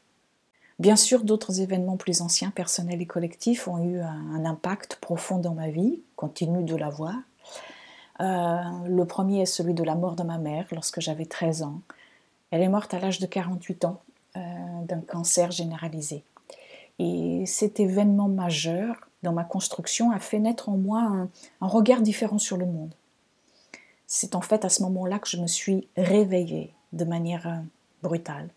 Bien 0.79 0.95
sûr, 0.95 1.23
d'autres 1.23 1.59
événements 1.59 1.97
plus 1.97 2.21
anciens, 2.21 2.51
personnels 2.51 3.01
et 3.01 3.05
collectifs, 3.07 3.67
ont 3.67 3.83
eu 3.83 3.99
un, 3.99 4.45
impact 4.45 4.97
profond 4.97 5.39
dans 5.39 5.55
ma 5.55 5.69
vie, 5.69 6.01
continuent 6.15 6.65
de 6.65 6.75
l'avoir. 6.75 7.15
Euh, 8.19 8.61
le 8.87 9.05
premier 9.05 9.41
est 9.41 9.47
celui 9.47 9.73
de 9.73 9.83
la 9.83 9.95
mort 9.95 10.15
de 10.15 10.23
ma 10.23 10.37
mère 10.37 10.67
lorsque 10.71 11.01
j'avais 11.01 11.25
13 11.25 11.63
ans. 11.63 11.81
Elle 12.51 12.61
est 12.61 12.69
morte 12.69 12.93
à 12.93 12.99
l'âge 12.99 13.19
de 13.19 13.25
48 13.25 13.85
ans 13.85 14.01
euh, 14.35 14.39
d'un 14.87 15.01
cancer 15.01 15.51
généralisé. 15.51 16.23
Et 16.99 17.45
cet 17.45 17.79
événement 17.79 18.27
majeur 18.27 18.95
dans 19.23 19.33
ma 19.33 19.43
construction 19.43 20.11
a 20.11 20.19
fait 20.19 20.39
naître 20.39 20.69
en 20.69 20.77
moi 20.77 21.27
un 21.61 21.67
regard 21.67 22.01
différent 22.01 22.37
sur 22.37 22.57
le 22.57 22.65
monde 22.65 22.93
c'est 24.07 24.35
en 24.35 24.41
fait 24.41 24.63
à 24.65 24.69
ce 24.69 24.81
moment-là 24.83 25.19
que 25.19 25.27
je 25.27 25.37
me 25.37 25.47
suis 25.47 25.87
réveillée 25.97 26.73
de 26.93 27.03
manière 27.03 27.45
euh, 27.47 27.59
brutale. 28.01 28.49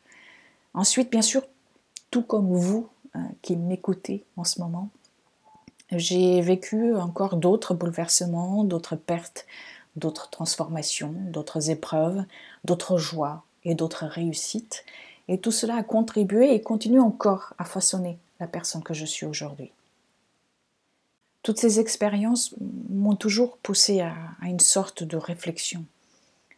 Ensuite, 0.73 1.11
bien 1.11 1.23
sûr, 1.23 1.43
tout 2.13 2.23
comme 2.23 2.55
vous 2.55 2.89
euh, 3.17 3.19
qui 3.43 3.57
m'écoutez 3.57 4.25
en 4.37 4.45
ce 4.45 4.61
moment, 4.61 4.89
j'ai 5.91 6.41
vécu 6.41 6.95
encore 6.95 7.37
d'autres 7.37 7.75
bouleversements, 7.75 8.63
d'autres 8.63 8.95
pertes, 8.95 9.47
d'autres 9.97 10.31
transformations, 10.31 11.13
d'autres 11.17 11.71
épreuves, 11.71 12.25
d'autres 12.65 12.97
joies 12.97 13.43
et 13.65 13.75
d'autres 13.75 14.07
réussites. 14.07 14.85
Et 15.29 15.39
tout 15.39 15.53
cela 15.53 15.77
a 15.77 15.83
contribué 15.83 16.55
et 16.55 16.61
continue 16.61 17.01
encore 17.01 17.55
à 17.59 17.65
façonner 17.65 18.19
la 18.41 18.47
personne 18.47 18.83
que 18.83 18.95
je 18.95 19.05
suis 19.05 19.27
aujourd'hui. 19.27 19.71
Toutes 21.43 21.59
ces 21.59 21.81
expériences 21.81 22.55
m'ont 22.91 23.17
toujours 23.17 23.57
poussé 23.59 24.01
à, 24.01 24.15
une 24.43 24.61
sorte 24.61 25.03
de 25.03 25.17
réflexion, 25.17 25.85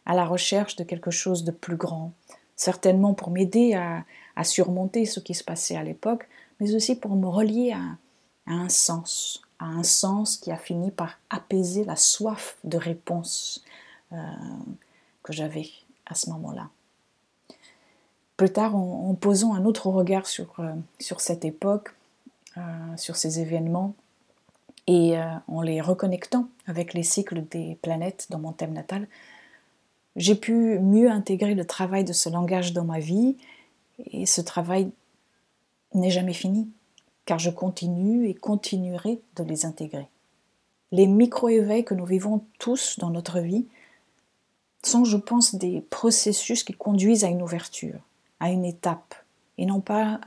à 0.05 0.13
la 0.13 0.25
recherche 0.25 0.75
de 0.75 0.83
quelque 0.83 1.11
chose 1.11 1.43
de 1.43 1.51
plus 1.51 1.77
grand, 1.77 2.11
certainement 2.55 3.13
pour 3.13 3.29
m'aider 3.29 3.75
à, 3.75 4.03
surmonter 4.43 5.05
ce 5.05 5.19
qui 5.19 5.35
se 5.35 5.43
passait 5.43 5.75
à 5.75 5.83
l'époque, 5.83 6.27
mais 6.59 6.73
aussi 6.75 6.95
pour 6.95 7.15
me 7.15 7.27
relier 7.27 7.71
à, 7.71 7.97
un 8.47 8.67
sens, 8.67 9.41
à 9.59 9.65
un 9.65 9.83
sens 9.83 10.37
qui 10.37 10.51
a 10.51 10.57
fini 10.57 10.91
par 10.91 11.17
apaiser 11.29 11.85
la 11.85 11.95
soif 11.95 12.57
de 12.63 12.77
réponse 12.77 13.63
euh, 14.11 14.17
que 15.21 15.31
j'avais 15.31 15.69
à 16.07 16.15
ce 16.15 16.29
moment-là. 16.31 16.69
Plus 18.37 18.51
tard, 18.51 18.75
en, 18.75 19.13
posant 19.13 19.53
un 19.53 19.65
autre 19.65 19.87
regard 19.87 20.25
sur, 20.25 20.59
euh, 20.59 20.73
sur 20.99 21.21
cette 21.21 21.45
époque, 21.45 21.93
euh, 22.57 22.61
sur 22.97 23.15
ces 23.15 23.39
événements, 23.39 23.93
et 24.87 25.17
euh, 25.17 25.23
en 25.47 25.61
les 25.61 25.81
reconnectant 25.81 26.47
avec 26.67 26.93
les 26.93 27.03
cycles 27.03 27.43
des 27.47 27.77
planètes 27.81 28.27
dans 28.29 28.39
mon 28.39 28.51
thème 28.51 28.73
natal, 28.73 29.07
j'ai 30.15 30.35
pu 30.35 30.79
mieux 30.79 31.09
intégrer 31.09 31.55
le 31.55 31.65
travail 31.65 32.03
de 32.03 32.13
ce 32.13 32.29
langage 32.29 32.73
dans 32.73 32.83
ma 32.83 32.99
vie 32.99 33.37
et 34.11 34.25
ce 34.25 34.41
travail 34.41 34.91
n'est 35.93 36.11
jamais 36.11 36.33
fini 36.33 36.69
car 37.25 37.39
je 37.39 37.49
continue 37.49 38.27
et 38.27 38.33
continuerai 38.33 39.21
de 39.37 39.43
les 39.43 39.65
intégrer. 39.65 40.07
Les 40.91 41.07
micro-éveils 41.07 41.85
que 41.85 41.93
nous 41.93 42.05
vivons 42.05 42.43
tous 42.59 42.99
dans 42.99 43.09
notre 43.09 43.39
vie 43.39 43.65
sont, 44.83 45.05
je 45.05 45.17
pense, 45.17 45.55
des 45.55 45.81
processus 45.89 46.63
qui 46.63 46.73
conduisent 46.73 47.23
à 47.23 47.29
une 47.29 47.41
ouverture, 47.41 47.99
à 48.43 48.49
une 48.49 48.65
étape, 48.65 49.15
et 49.57 49.65
non 49.65 49.79
pas 49.79 50.19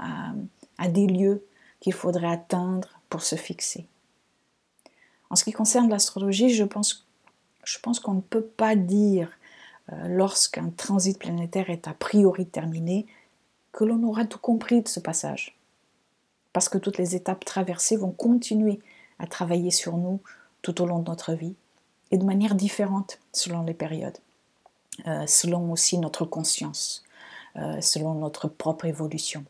à, 0.78 0.88
des 0.88 1.06
lieux 1.06 1.46
qu'il 1.80 1.92
faudrait 1.92 2.32
atteindre 2.32 2.98
pour 3.10 3.20
se 3.20 3.36
fixer. 3.36 3.86
En 5.28 5.36
ce 5.36 5.44
qui 5.44 5.52
concerne 5.52 5.90
l'astrologie, 5.90 6.48
je 6.48 6.64
pense, 6.64 7.04
qu'on 8.02 8.14
ne 8.14 8.20
peut 8.22 8.46
pas 8.46 8.74
dire, 8.74 9.30
euh, 9.92 10.08
lorsqu'un 10.08 10.70
transit 10.70 11.18
planétaire 11.18 11.68
est 11.68 11.88
a 11.88 11.92
priori 11.92 12.46
terminé, 12.46 13.06
que 13.70 13.84
l'on 13.84 14.02
aura 14.02 14.24
tout 14.24 14.38
compris 14.38 14.80
de 14.80 14.88
ce 14.88 15.00
passage. 15.00 15.54
parce 16.54 16.70
que 16.70 16.78
toutes 16.78 16.96
les 16.96 17.14
étapes 17.14 17.44
traversées 17.44 17.98
vont 17.98 18.12
continuer 18.12 18.80
à 19.18 19.26
travailler 19.26 19.70
sur 19.70 19.98
nous 19.98 20.22
tout 20.62 20.80
au 20.80 20.86
long 20.86 21.00
de 21.00 21.10
notre 21.10 21.34
vie 21.34 21.54
et 22.10 22.16
de 22.16 22.24
manière 22.24 22.54
différente 22.54 23.18
selon 23.30 23.62
les 23.62 23.74
périodes, 23.74 24.16
euh, 25.06 25.26
selon 25.26 25.70
aussi 25.70 25.98
notre 25.98 26.24
conscience, 26.24 27.04
selon 27.80 28.14
notre 28.14 28.48
propre 28.48 28.84
évolution. 28.84 29.44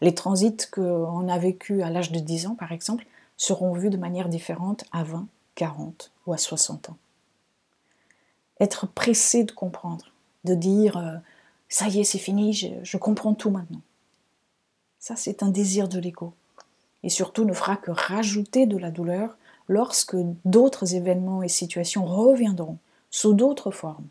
Les 0.00 0.14
transits 0.14 0.68
qu'on 0.70 1.28
a 1.28 1.38
vécus 1.38 1.82
à 1.82 1.90
l'âge 1.90 2.12
de 2.12 2.18
10 2.18 2.48
ans, 2.48 2.54
par 2.54 2.72
exemple, 2.72 3.06
seront 3.36 3.72
vus 3.72 3.90
de 3.90 3.96
manière 3.96 4.28
différente 4.28 4.84
à 4.92 5.04
20, 5.04 5.26
40 5.54 6.12
ou 6.26 6.32
à 6.32 6.38
60 6.38 6.90
ans. 6.90 6.96
Être 8.60 8.86
pressé 8.86 9.44
de 9.44 9.52
comprendre, 9.52 10.12
de 10.44 10.54
dire 10.54 10.96
euh, 10.96 11.16
ça 11.68 11.88
y 11.88 12.00
est, 12.00 12.04
c'est 12.04 12.18
fini, 12.18 12.52
je, 12.52 12.96
comprends 12.96 13.34
tout 13.34 13.50
maintenant. 13.50 13.82
Ça, 14.98 15.16
c'est 15.16 15.42
un 15.42 15.48
désir 15.48 15.88
de 15.88 15.98
l'ego. 15.98 16.32
Et 17.02 17.10
surtout, 17.10 17.44
ne 17.44 17.52
fera 17.52 17.76
que 17.76 17.90
rajouter 17.90 18.66
de 18.66 18.78
la 18.78 18.90
douleur 18.90 19.36
lorsque 19.68 20.16
d'autres 20.44 20.94
événements 20.94 21.42
et 21.42 21.48
situations 21.48 22.04
reviendront 22.04 22.78
sous 23.10 23.34
d'autres 23.34 23.70
formes 23.70 24.06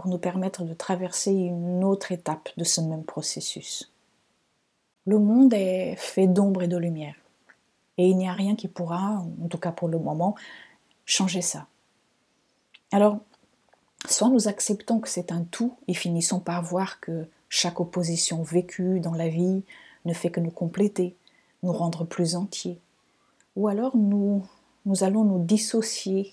pour 0.00 0.10
nous 0.10 0.18
permettre 0.18 0.64
de 0.64 0.72
traverser 0.72 1.30
une 1.30 1.84
autre 1.84 2.10
étape 2.10 2.48
de 2.56 2.64
ce 2.64 2.80
même 2.80 3.04
processus. 3.04 3.92
Le 5.04 5.18
monde 5.18 5.52
est 5.52 5.94
fait 5.96 6.26
d'ombre 6.26 6.62
et 6.62 6.68
de 6.68 6.78
lumière. 6.78 7.16
Et 7.98 8.08
il 8.08 8.16
n'y 8.16 8.26
a 8.26 8.32
rien 8.32 8.56
qui 8.56 8.66
pourra, 8.66 9.22
en 9.42 9.48
tout 9.48 9.58
cas 9.58 9.72
pour 9.72 9.88
le 9.88 9.98
moment, 9.98 10.36
changer 11.04 11.42
ça. 11.42 11.66
Alors, 12.92 13.18
soit 14.08 14.30
nous 14.30 14.48
acceptons 14.48 15.00
que 15.00 15.08
c'est 15.10 15.32
un 15.32 15.42
tout 15.42 15.74
et 15.86 15.92
finissons 15.92 16.40
par 16.40 16.62
voir 16.62 17.00
que 17.00 17.26
chaque 17.50 17.78
opposition 17.78 18.42
vécue 18.42 19.00
dans 19.00 19.14
la 19.14 19.28
vie 19.28 19.64
ne 20.06 20.14
fait 20.14 20.30
que 20.30 20.40
nous 20.40 20.50
compléter, 20.50 21.14
nous 21.62 21.74
rendre 21.74 22.04
plus 22.04 22.36
entiers, 22.36 22.80
ou 23.54 23.68
alors 23.68 23.98
nous, 23.98 24.46
nous 24.86 25.04
allons 25.04 25.24
nous 25.24 25.44
dissocier 25.44 26.32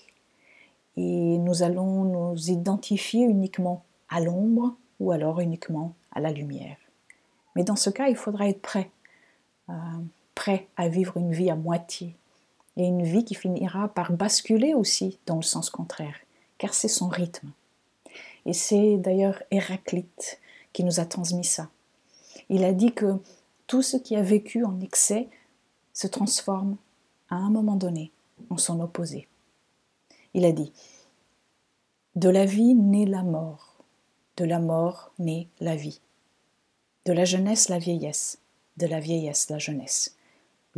et 0.98 1.38
nous 1.38 1.62
allons 1.62 2.02
nous 2.02 2.50
identifier 2.50 3.24
uniquement 3.24 3.84
à 4.08 4.20
l'ombre 4.20 4.74
ou 4.98 5.12
alors 5.12 5.38
uniquement 5.38 5.94
à 6.10 6.18
la 6.18 6.32
lumière. 6.32 6.76
Mais 7.54 7.62
dans 7.62 7.76
ce 7.76 7.88
cas, 7.88 8.08
il 8.08 8.16
faudra 8.16 8.48
être 8.48 8.60
prêt, 8.60 8.90
euh, 9.68 9.74
prêt 10.34 10.66
à 10.76 10.88
vivre 10.88 11.16
une 11.16 11.30
vie 11.30 11.50
à 11.50 11.54
moitié, 11.54 12.16
et 12.76 12.84
une 12.84 13.04
vie 13.04 13.24
qui 13.24 13.36
finira 13.36 13.86
par 13.86 14.10
basculer 14.12 14.74
aussi 14.74 15.20
dans 15.24 15.36
le 15.36 15.42
sens 15.42 15.70
contraire, 15.70 16.16
car 16.58 16.74
c'est 16.74 16.88
son 16.88 17.06
rythme. 17.06 17.52
Et 18.44 18.52
c'est 18.52 18.96
d'ailleurs 18.96 19.40
Héraclite 19.52 20.40
qui 20.72 20.82
nous 20.82 20.98
a 20.98 21.04
transmis 21.04 21.44
ça. 21.44 21.68
Il 22.48 22.64
a 22.64 22.72
dit 22.72 22.92
que 22.92 23.18
tout 23.68 23.82
ce 23.82 23.96
qui 23.96 24.16
a 24.16 24.22
vécu 24.22 24.64
en 24.64 24.80
excès 24.80 25.28
se 25.92 26.08
transforme 26.08 26.76
à 27.30 27.36
un 27.36 27.50
moment 27.50 27.76
donné 27.76 28.10
en 28.50 28.56
son 28.56 28.80
opposé. 28.80 29.28
Il 30.38 30.44
a 30.44 30.52
dit 30.52 30.72
De 32.14 32.28
la 32.28 32.44
vie 32.44 32.76
naît 32.76 33.06
la 33.06 33.24
mort, 33.24 33.76
de 34.36 34.44
la 34.44 34.60
mort 34.60 35.12
naît 35.18 35.48
la 35.58 35.74
vie, 35.74 36.00
de 37.06 37.12
la 37.12 37.24
jeunesse 37.24 37.68
la 37.68 37.80
vieillesse, 37.80 38.38
de 38.76 38.86
la 38.86 39.00
vieillesse 39.00 39.50
la 39.50 39.58
jeunesse 39.58 40.14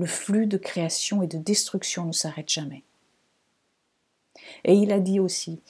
le 0.00 0.06
flux 0.06 0.46
de 0.46 0.56
création 0.56 1.22
et 1.22 1.26
de 1.26 1.36
destruction 1.36 2.06
ne 2.06 2.12
s'arrête 2.12 2.48
jamais. 2.48 2.84
Et 4.64 4.72
il 4.72 4.92
a 4.92 4.98
dit 4.98 5.20
aussi, 5.20 5.60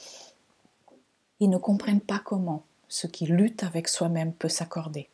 ils 1.40 1.50
ne 1.50 1.58
comprennent 1.58 2.00
pas 2.00 2.20
comment 2.20 2.62
ce 2.86 3.08
qui 3.08 3.26
lutte 3.26 3.64
avec 3.64 3.88
soi-même 3.88 4.32
peut 4.32 4.48
s'accorder. 4.48 5.08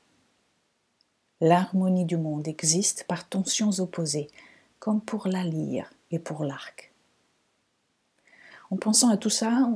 L'harmonie 1.40 2.04
du 2.04 2.18
monde 2.18 2.46
existe 2.46 3.04
par 3.04 3.26
tensions 3.26 3.80
opposées, 3.80 4.28
comme 4.80 5.00
pour 5.00 5.28
la 5.28 5.44
lyre 5.44 5.90
et 6.10 6.18
pour 6.18 6.44
l'arc. 6.44 6.92
En 8.70 8.76
pensant 8.76 9.10
à 9.10 9.16
tout 9.16 9.30
ça, 9.30 9.68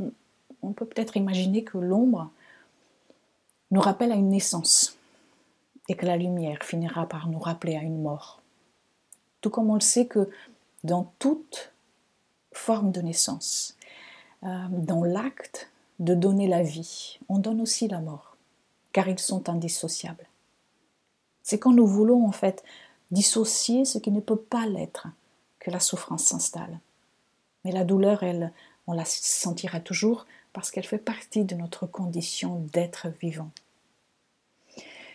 on 0.62 0.72
peut 0.72 0.87
peut-être 0.87 1.16
imaginer 1.16 1.64
que 1.64 1.79
l'ombre 1.79 2.31
nous 3.70 3.81
rappelle 3.81 4.12
à 4.12 4.16
une 4.16 4.31
naissance 4.31 4.96
et 5.88 5.94
que 5.94 6.07
la 6.07 6.16
lumière 6.16 6.62
finira 6.62 7.07
par 7.07 7.29
nous 7.29 7.38
rappeler 7.38 7.76
à 7.76 7.83
une 7.83 8.03
mort. 8.03 8.40
Tout 9.40 9.50
comme 9.50 9.70
on 9.70 9.74
le 9.74 9.81
sait 9.81 10.07
que 10.07 10.31
dans 10.85 11.12
toute 11.18 11.72
forme 12.53 12.90
de 12.92 13.00
naissance, 13.00 13.76
euh, 14.44 14.66
dans 14.70 15.05
l'acte 15.05 15.70
de 15.98 16.14
donner 16.14 16.48
la 16.48 16.62
vie, 16.62 17.18
on 17.29 17.38
donne 17.38 17.61
aussi 17.61 17.88
la 17.88 18.00
mort, 18.00 18.37
car 18.92 19.09
ils 19.09 19.18
sont 19.18 19.48
indissociables. 19.48 20.26
C'est 21.42 21.59
quand 21.59 21.72
nous 21.72 21.87
voulons 21.87 22.26
en 22.26 22.33
fait 22.33 22.64
dissocier 23.11 23.85
ce 23.85 23.98
qui 23.98 24.11
ne 24.11 24.20
peut 24.20 24.37
pas 24.37 24.66
l'être 24.66 25.09
que 25.59 25.70
la 25.70 25.81
souffrance 25.81 26.24
s'installe. 26.24 26.79
Mais 27.64 27.72
la 27.72 27.85
douleur, 27.85 28.22
elle, 28.22 28.53
on 28.90 28.92
la 28.92 29.05
sentira 29.05 29.79
toujours 29.79 30.26
parce 30.53 30.70
qu'elle 30.70 30.87
fait 30.87 30.98
partie 30.98 31.44
de 31.44 31.55
notre 31.55 31.87
condition 31.87 32.66
d'être 32.72 33.07
vivant. 33.20 33.50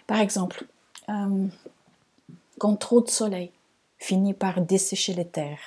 Par 0.07 0.19
exemple, 0.19 0.65
euh, 1.09 1.47
quand 2.57 2.77
trop 2.77 3.01
de 3.01 3.09
soleil 3.09 3.51
finit 3.97 4.33
par 4.33 4.61
dessécher 4.61 5.13
les 5.13 5.27
terres, 5.27 5.59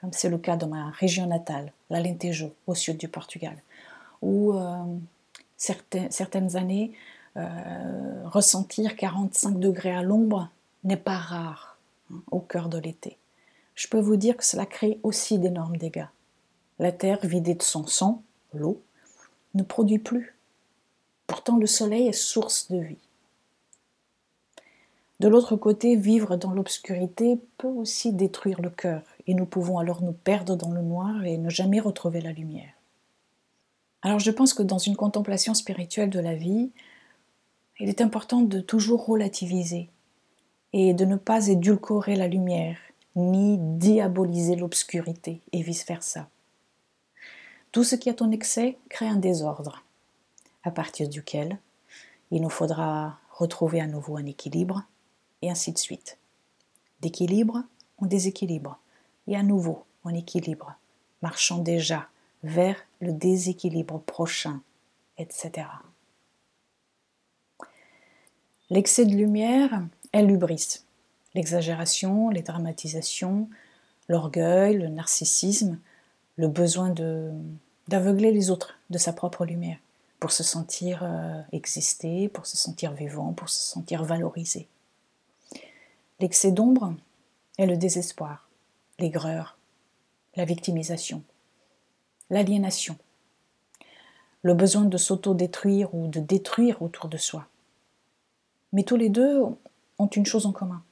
comme 0.00 0.12
c'est 0.12 0.28
le 0.28 0.38
cas 0.38 0.56
dans 0.56 0.68
ma 0.68 0.90
région 0.90 1.26
natale, 1.26 1.72
l'Alentejo, 1.90 2.54
au 2.68 2.74
sud 2.76 2.96
du 2.96 3.08
Portugal, 3.08 3.56
où 4.22 4.52
euh, 4.52 4.84
certaines 5.56 6.56
années, 6.56 6.92
euh, 7.36 8.22
ressentir 8.24 8.94
45 8.96 9.58
degrés 9.58 9.94
à 9.94 10.02
l'ombre 10.02 10.48
n'est 10.84 10.96
pas 10.96 11.18
rare 11.18 11.76
hein, 12.12 12.22
au 12.30 12.38
cœur 12.38 12.68
de 12.68 12.78
l'été. 12.78 13.16
Je 13.74 13.88
peux 13.88 14.00
vous 14.00 14.16
dire 14.16 14.36
que 14.36 14.44
cela 14.44 14.66
crée 14.66 14.98
aussi 15.02 15.38
d'énormes 15.38 15.76
dégâts. 15.76 16.06
La 16.78 16.92
terre, 16.92 17.18
vidée 17.24 17.54
de 17.54 17.62
son 17.62 17.86
sang, 17.86 18.22
l'eau, 18.54 18.80
ne 19.54 19.62
produit 19.62 19.98
plus. 19.98 20.36
Pourtant, 21.26 21.56
le 21.56 21.66
soleil 21.66 22.06
est 22.06 22.12
source 22.12 22.70
de 22.70 22.78
vie. 22.78 23.08
De 25.20 25.26
l'autre 25.26 25.56
côté, 25.56 25.96
vivre 25.96 26.36
dans 26.36 26.52
l'obscurité 26.52 27.40
peut 27.58 27.66
aussi 27.66 28.12
détruire 28.12 28.60
le 28.60 28.70
cœur, 28.70 29.02
et 29.26 29.34
nous 29.34 29.46
pouvons 29.46 29.78
alors 29.78 30.02
nous 30.02 30.12
perdre 30.12 30.54
dans 30.54 30.70
le 30.70 30.82
noir 30.82 31.24
et 31.24 31.38
ne 31.38 31.50
jamais 31.50 31.80
retrouver 31.80 32.20
la 32.20 32.32
lumière. 32.32 32.72
Alors 34.02 34.20
je 34.20 34.30
pense 34.30 34.54
que 34.54 34.62
dans 34.62 34.78
une 34.78 34.94
contemplation 34.94 35.54
spirituelle 35.54 36.10
de 36.10 36.20
la 36.20 36.36
vie, 36.36 36.70
il 37.80 37.88
est 37.88 38.00
important 38.00 38.42
de 38.42 38.60
toujours 38.60 39.06
relativiser 39.06 39.90
et 40.72 40.94
de 40.94 41.04
ne 41.04 41.16
pas 41.16 41.48
édulcorer 41.48 42.14
la 42.14 42.28
lumière, 42.28 42.78
ni 43.16 43.58
diaboliser 43.58 44.54
l'obscurité, 44.54 45.40
et 45.52 45.62
vice-versa. 45.62 46.28
Tout 47.78 47.84
ce 47.84 47.94
qui 47.94 48.08
est 48.08 48.22
en 48.22 48.32
excès 48.32 48.76
crée 48.88 49.06
un 49.06 49.14
désordre, 49.14 49.84
à 50.64 50.72
partir 50.72 51.08
duquel 51.08 51.60
il 52.32 52.42
nous 52.42 52.50
faudra 52.50 53.20
retrouver 53.30 53.80
à 53.80 53.86
nouveau 53.86 54.16
un 54.16 54.26
équilibre 54.26 54.82
et 55.42 55.48
ainsi 55.48 55.70
de 55.70 55.78
suite. 55.78 56.18
D'équilibre 57.02 57.62
en 57.98 58.06
déséquilibre, 58.06 58.80
et 59.28 59.36
à 59.36 59.44
nouveau 59.44 59.84
en 60.02 60.12
équilibre, 60.12 60.74
marchant 61.22 61.58
déjà 61.58 62.08
vers 62.42 62.74
le 63.00 63.12
déséquilibre 63.12 64.00
prochain, 64.00 64.60
etc. 65.16 65.68
L'excès 68.70 69.06
de 69.06 69.14
lumière 69.14 69.84
est 70.12 70.24
l'ubris, 70.24 70.80
l'exagération, 71.36 72.30
les 72.30 72.42
dramatisations, 72.42 73.48
l'orgueil, 74.08 74.78
le 74.78 74.88
narcissisme, 74.88 75.78
le 76.38 76.48
besoin 76.48 76.90
d'aveugler 77.88 78.32
les 78.32 78.50
autres 78.50 78.78
de 78.90 78.98
sa 78.98 79.12
propre 79.12 79.44
lumière, 79.44 79.78
pour 80.20 80.30
se 80.30 80.42
sentir 80.42 81.00
euh, 81.02 81.40
exister, 81.52 82.28
pour 82.28 82.46
se 82.46 82.56
sentir 82.56 82.92
vivant, 82.92 83.32
pour 83.32 83.48
se 83.48 83.60
sentir 83.60 84.04
valorisé. 84.04 84.68
L'excès 86.20 86.52
d'ombre 86.52 86.94
est 87.58 87.66
le 87.66 87.76
désespoir, 87.76 88.48
l'aigreur, 88.98 89.58
la 90.36 90.44
victimisation, 90.44 91.22
l'aliénation, 92.30 92.96
le 94.42 94.54
besoin 94.54 94.84
de 94.84 94.96
s'auto-détruire 94.96 95.94
ou 95.94 96.08
de 96.08 96.20
détruire 96.20 96.82
autour 96.82 97.08
de 97.08 97.16
soi. 97.16 97.46
Mais 98.72 98.82
tous 98.82 98.96
les 98.96 99.08
deux 99.08 99.42
ont 99.98 100.06
une 100.06 100.26
chose 100.26 100.46
en 100.46 100.52
commun, 100.52 100.82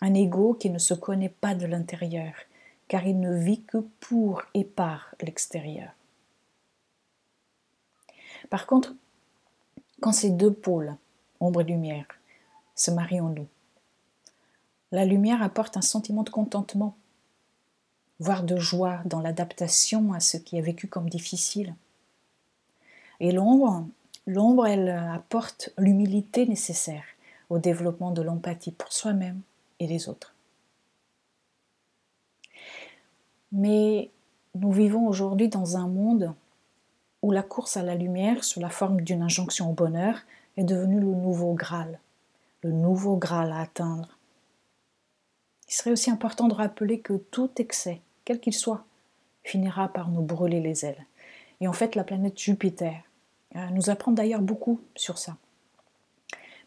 un 0.00 0.14
ego 0.14 0.54
qui 0.54 0.68
ne 0.68 0.78
se 0.78 0.94
connaît 0.94 1.28
pas 1.28 1.54
de 1.54 1.66
l'intérieur, 1.66 2.32
car 2.88 3.06
il 3.06 3.20
ne 3.20 3.34
vit 3.34 3.62
que 3.62 3.78
pour 4.00 4.42
et 4.54 4.64
par 4.64 5.14
l'extérieur. 5.20 5.90
Par 8.50 8.66
contre, 8.66 8.94
quand 10.00 10.12
ces 10.12 10.30
deux 10.30 10.52
pôles, 10.52 10.94
ombre 11.40 11.60
et 11.62 11.64
lumière, 11.64 12.06
se 12.74 12.90
marient 12.90 13.20
en 13.20 13.28
nous, 13.28 13.46
la 14.90 15.06
lumière 15.06 15.42
apporte 15.42 15.76
un 15.78 15.82
sentiment 15.82 16.22
de 16.22 16.30
contentement, 16.30 16.94
voire 18.20 18.42
de 18.42 18.58
joie 18.58 19.00
dans 19.06 19.20
l'adaptation 19.20 20.12
à 20.12 20.20
ce 20.20 20.36
qui 20.36 20.58
est 20.58 20.62
vécu 20.62 20.86
comme 20.86 21.08
difficile. 21.08 21.74
Et 23.20 23.32
l'ombre, 23.32 23.86
l'ombre, 24.26 24.66
elle 24.66 24.90
apporte 24.90 25.70
l'humilité 25.78 26.46
nécessaire 26.46 27.04
au 27.48 27.58
développement 27.58 28.10
de 28.10 28.22
l'empathie 28.22 28.72
pour 28.72 28.92
soi-même 28.92 29.40
et 29.78 29.86
les 29.86 30.08
autres. 30.08 30.31
Mais 33.52 34.10
nous 34.54 34.72
vivons 34.72 35.06
aujourd'hui 35.06 35.48
dans 35.48 35.76
un 35.76 35.86
monde 35.86 36.34
où 37.22 37.30
la 37.30 37.42
course 37.42 37.76
à 37.76 37.82
la 37.82 37.94
lumière 37.94 38.44
sous 38.44 38.60
la 38.60 38.70
forme 38.70 39.02
d'une 39.02 39.22
injonction 39.22 39.70
au 39.70 39.74
bonheur 39.74 40.22
est 40.56 40.64
devenue 40.64 41.00
le 41.00 41.06
nouveau 41.06 41.54
Graal, 41.54 42.00
le 42.62 42.72
nouveau 42.72 43.16
Graal 43.16 43.52
à 43.52 43.60
atteindre. 43.60 44.18
Il 45.68 45.74
serait 45.74 45.92
aussi 45.92 46.10
important 46.10 46.48
de 46.48 46.54
rappeler 46.54 47.00
que 47.00 47.14
tout 47.14 47.50
excès, 47.56 48.00
quel 48.24 48.40
qu'il 48.40 48.52
soit, 48.52 48.84
finira 49.44 49.88
par 49.88 50.08
nous 50.08 50.22
brûler 50.22 50.60
les 50.60 50.84
ailes. 50.84 51.06
Et 51.60 51.68
en 51.68 51.72
fait, 51.72 51.94
la 51.94 52.04
planète 52.04 52.38
Jupiter 52.38 52.94
euh, 53.56 53.66
nous 53.70 53.88
apprend 53.88 54.12
d'ailleurs 54.12 54.42
beaucoup 54.42 54.80
sur 54.96 55.18
ça. 55.18 55.36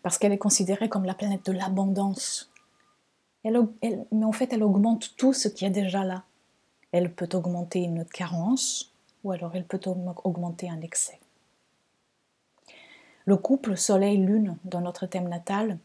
Parce 0.02 0.17
qu'elle 0.17 0.32
est 0.32 0.38
considérée 0.38 0.89
comme 0.89 1.06
la 1.06 1.13
planète 1.13 1.45
de 1.45 1.52
l'abondance. 1.52 2.52
mais 3.43 3.52
en 4.26 4.32
fait, 4.32 4.54
elle 4.54 4.63
augmente 4.63 5.15
tout 5.17 5.34
ce 5.34 5.48
qui 5.48 5.65
est 5.65 5.69
déjà 5.69 6.04
là. 6.04 6.24
Elle 6.97 7.12
peut 7.12 7.27
augmenter 7.34 7.81
une 7.81 8.05
carence, 8.05 8.93
ou 9.25 9.34
alors 9.34 9.53
elle 9.53 9.65
peut 9.65 9.81
augmenter 10.23 10.69
un 10.69 10.79
excès. 10.79 11.19
Le 13.25 13.36
couple 13.36 13.75
Soleil-Lune 13.75 14.55
dans 14.63 14.79
notre 14.79 15.05
thème 15.05 15.27
natal 15.27 15.77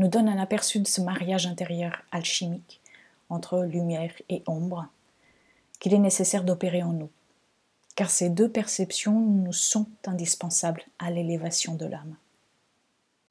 nous 0.00 0.08
donne 0.08 0.28
un 0.28 0.42
aperçu 0.42 0.80
de 0.80 0.88
ce 0.88 1.00
mariage 1.00 1.46
intérieur 1.46 2.02
alchimique 2.10 2.80
entre 3.28 3.62
lumière 3.62 4.10
et 4.28 4.42
ombre 4.48 4.88
qu'il 5.78 5.94
est 5.94 5.98
nécessaire 5.98 6.42
d'opérer 6.42 6.82
en 6.82 6.92
nous, 6.92 7.10
car 7.94 8.10
ces 8.10 8.30
deux 8.30 8.50
perceptions 8.50 9.20
nous 9.20 9.52
sont 9.52 9.86
indispensables 10.06 10.82
à 10.98 11.12
l'élévation 11.12 11.76
de 11.76 11.86
l'âme. 11.86 12.16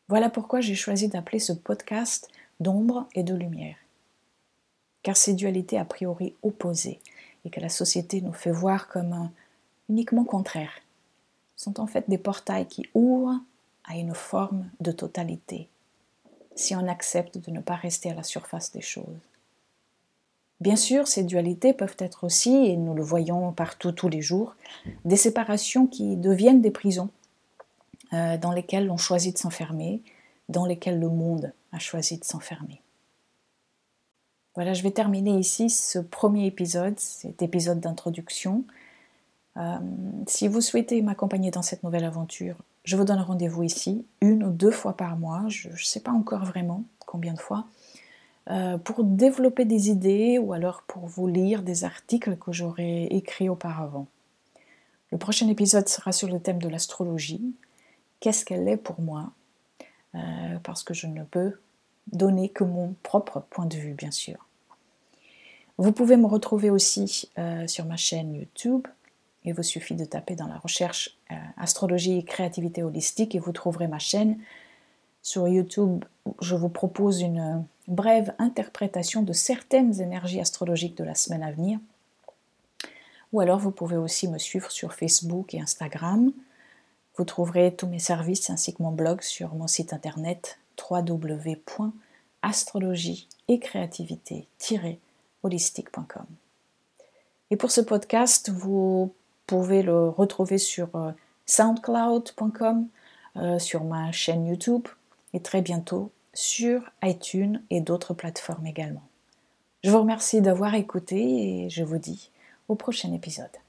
Voilà 0.07 0.29
pourquoi 0.29 0.61
j'ai 0.61 0.75
choisi 0.75 1.09
d'appeler 1.09 1.39
ce 1.39 1.51
podcast 1.51 2.29
d'ombre 2.61 3.05
et 3.15 3.23
de 3.23 3.35
lumière, 3.35 3.75
car 5.03 5.17
ces 5.17 5.33
dualités 5.33 5.77
a 5.77 5.85
priori 5.85 6.33
opposées 6.41 6.99
et 7.45 7.49
que 7.49 7.59
la 7.59 7.69
société 7.69 8.21
nous 8.21 8.33
fait 8.33 8.51
voir 8.51 8.87
comme 8.87 9.29
uniquement 9.89 10.23
contraires 10.23 10.79
sont 11.55 11.79
en 11.79 11.87
fait 11.87 12.09
des 12.09 12.17
portails 12.17 12.67
qui 12.67 12.87
ouvrent 12.93 13.39
à 13.85 13.95
une 13.95 14.13
forme 14.13 14.69
de 14.79 14.91
totalité, 14.91 15.67
si 16.55 16.75
on 16.75 16.87
accepte 16.87 17.37
de 17.37 17.51
ne 17.51 17.59
pas 17.59 17.75
rester 17.75 18.09
à 18.09 18.15
la 18.15 18.23
surface 18.23 18.71
des 18.71 18.81
choses. 18.81 19.19
Bien 20.61 20.77
sûr, 20.77 21.07
ces 21.07 21.23
dualités 21.23 21.73
peuvent 21.73 21.97
être 21.99 22.23
aussi, 22.23 22.53
et 22.67 22.77
nous 22.77 22.93
le 22.93 23.03
voyons 23.03 23.51
partout 23.51 23.91
tous 23.91 24.07
les 24.07 24.21
jours, 24.21 24.55
des 25.03 25.17
séparations 25.17 25.87
qui 25.87 26.15
deviennent 26.15 26.61
des 26.61 26.71
prisons 26.71 27.09
euh, 28.13 28.37
dans 28.37 28.51
lesquelles 28.51 28.89
on 28.89 28.97
choisit 28.97 29.33
de 29.33 29.39
s'enfermer, 29.39 30.01
dans 30.47 30.65
lesquelles 30.65 30.99
le 30.99 31.09
monde 31.09 31.51
a 31.73 31.79
choisi 31.79 32.17
de 32.17 32.23
s'enfermer. 32.23 32.82
Voilà, 34.55 34.73
je 34.73 34.83
vais 34.83 34.91
terminer 34.91 35.37
ici 35.37 35.69
ce 35.69 35.97
premier 35.97 36.45
épisode, 36.45 36.99
cet 36.99 37.41
épisode 37.41 37.79
d'introduction. 37.79 38.63
Euh, 39.57 39.77
si 40.27 40.47
vous 40.47 40.61
souhaitez 40.61 41.01
m'accompagner 41.01 41.49
dans 41.49 41.63
cette 41.63 41.83
nouvelle 41.83 42.05
aventure, 42.05 42.55
je 42.83 42.95
vous 42.95 43.03
donne 43.03 43.19
rendez-vous 43.19 43.63
ici, 43.63 44.05
une 44.21 44.43
ou 44.43 44.51
deux 44.51 44.71
fois 44.71 44.95
par 44.95 45.17
mois, 45.17 45.45
je 45.47 45.69
ne 45.69 45.75
sais 45.77 46.01
pas 46.01 46.11
encore 46.11 46.45
vraiment 46.45 46.83
combien 46.99 47.33
de 47.33 47.39
fois, 47.39 47.65
euh, 48.49 48.77
pour 48.77 49.03
développer 49.03 49.65
des 49.65 49.89
idées 49.89 50.37
ou 50.37 50.53
alors 50.53 50.83
pour 50.83 51.07
vous 51.07 51.27
lire 51.27 51.63
des 51.63 51.83
articles 51.83 52.35
que 52.37 52.51
j'aurais 52.51 53.05
écrits 53.05 53.49
auparavant. 53.49 54.07
Le 55.11 55.17
prochain 55.17 55.47
épisode 55.47 55.87
sera 55.87 56.11
sur 56.11 56.27
le 56.27 56.39
thème 56.39 56.61
de 56.61 56.67
l'astrologie. 56.67 57.55
Qu'est-ce 58.19 58.45
qu'elle 58.45 58.67
est 58.67 58.77
pour 58.77 58.99
moi? 58.99 59.31
Euh, 60.15 60.19
Parce 60.63 60.83
que 60.83 60.93
je 60.93 61.07
ne 61.07 61.23
peux 61.23 61.53
donner 62.11 62.49
que 62.49 62.63
mon 62.63 62.95
propre 63.03 63.41
point 63.49 63.65
de 63.65 63.75
vue, 63.75 63.93
bien 63.93 64.11
sûr. 64.11 64.47
Vous 65.77 65.91
pouvez 65.91 66.17
me 66.17 66.27
retrouver 66.27 66.69
aussi 66.69 67.29
euh, 67.37 67.65
sur 67.67 67.85
ma 67.85 67.97
chaîne 67.97 68.35
YouTube. 68.35 68.87
Il 69.43 69.53
vous 69.53 69.63
suffit 69.63 69.95
de 69.95 70.05
taper 70.05 70.35
dans 70.35 70.47
la 70.47 70.57
recherche 70.57 71.17
euh, 71.31 71.35
astrologie 71.57 72.19
et 72.19 72.23
créativité 72.23 72.83
holistique 72.83 73.35
et 73.35 73.39
vous 73.39 73.51
trouverez 73.51 73.87
ma 73.87 73.99
chaîne. 73.99 74.37
Sur 75.21 75.47
YouTube, 75.47 76.05
je 76.41 76.55
vous 76.55 76.69
propose 76.69 77.21
une 77.21 77.65
brève 77.87 78.33
interprétation 78.37 79.23
de 79.23 79.33
certaines 79.33 79.99
énergies 79.99 80.39
astrologiques 80.39 80.97
de 80.97 81.03
la 81.03 81.15
semaine 81.15 81.43
à 81.43 81.51
venir. 81.51 81.79
Ou 83.31 83.41
alors 83.41 83.57
vous 83.57 83.71
pouvez 83.71 83.97
aussi 83.97 84.27
me 84.27 84.37
suivre 84.37 84.69
sur 84.69 84.93
Facebook 84.93 85.53
et 85.53 85.59
Instagram. 85.59 86.31
Vous 87.17 87.25
trouverez 87.25 87.75
tous 87.75 87.87
mes 87.87 87.99
services 87.99 88.49
ainsi 88.49 88.73
que 88.73 88.83
mon 88.83 88.91
blog 88.91 89.21
sur 89.21 89.55
mon 89.55 89.67
site 89.67 89.91
internet 89.91 90.59
www.astrologie 90.89 93.27
et 93.47 93.59
créativité-holistique.com. 93.59 96.25
Et 97.51 97.55
pour 97.55 97.71
ce 97.71 97.81
podcast, 97.81 98.49
vous 98.49 99.13
pouvez 99.47 99.83
le 99.83 100.09
retrouver 100.09 100.57
sur 100.57 100.89
euh, 100.95 101.11
soundcloud.com, 101.45 102.87
euh, 103.37 103.59
sur 103.59 103.83
ma 103.83 104.11
chaîne 104.11 104.47
YouTube 104.47 104.87
et 105.33 105.39
très 105.39 105.61
bientôt 105.61 106.11
sur 106.33 106.81
iTunes 107.03 107.61
et 107.69 107.81
d'autres 107.81 108.13
plateformes 108.13 108.65
également. 108.65 109.03
Je 109.83 109.91
vous 109.91 109.99
remercie 109.99 110.41
d'avoir 110.41 110.75
écouté 110.75 111.65
et 111.65 111.69
je 111.69 111.83
vous 111.83 111.97
dis 111.97 112.31
au 112.69 112.75
prochain 112.75 113.11
épisode. 113.13 113.62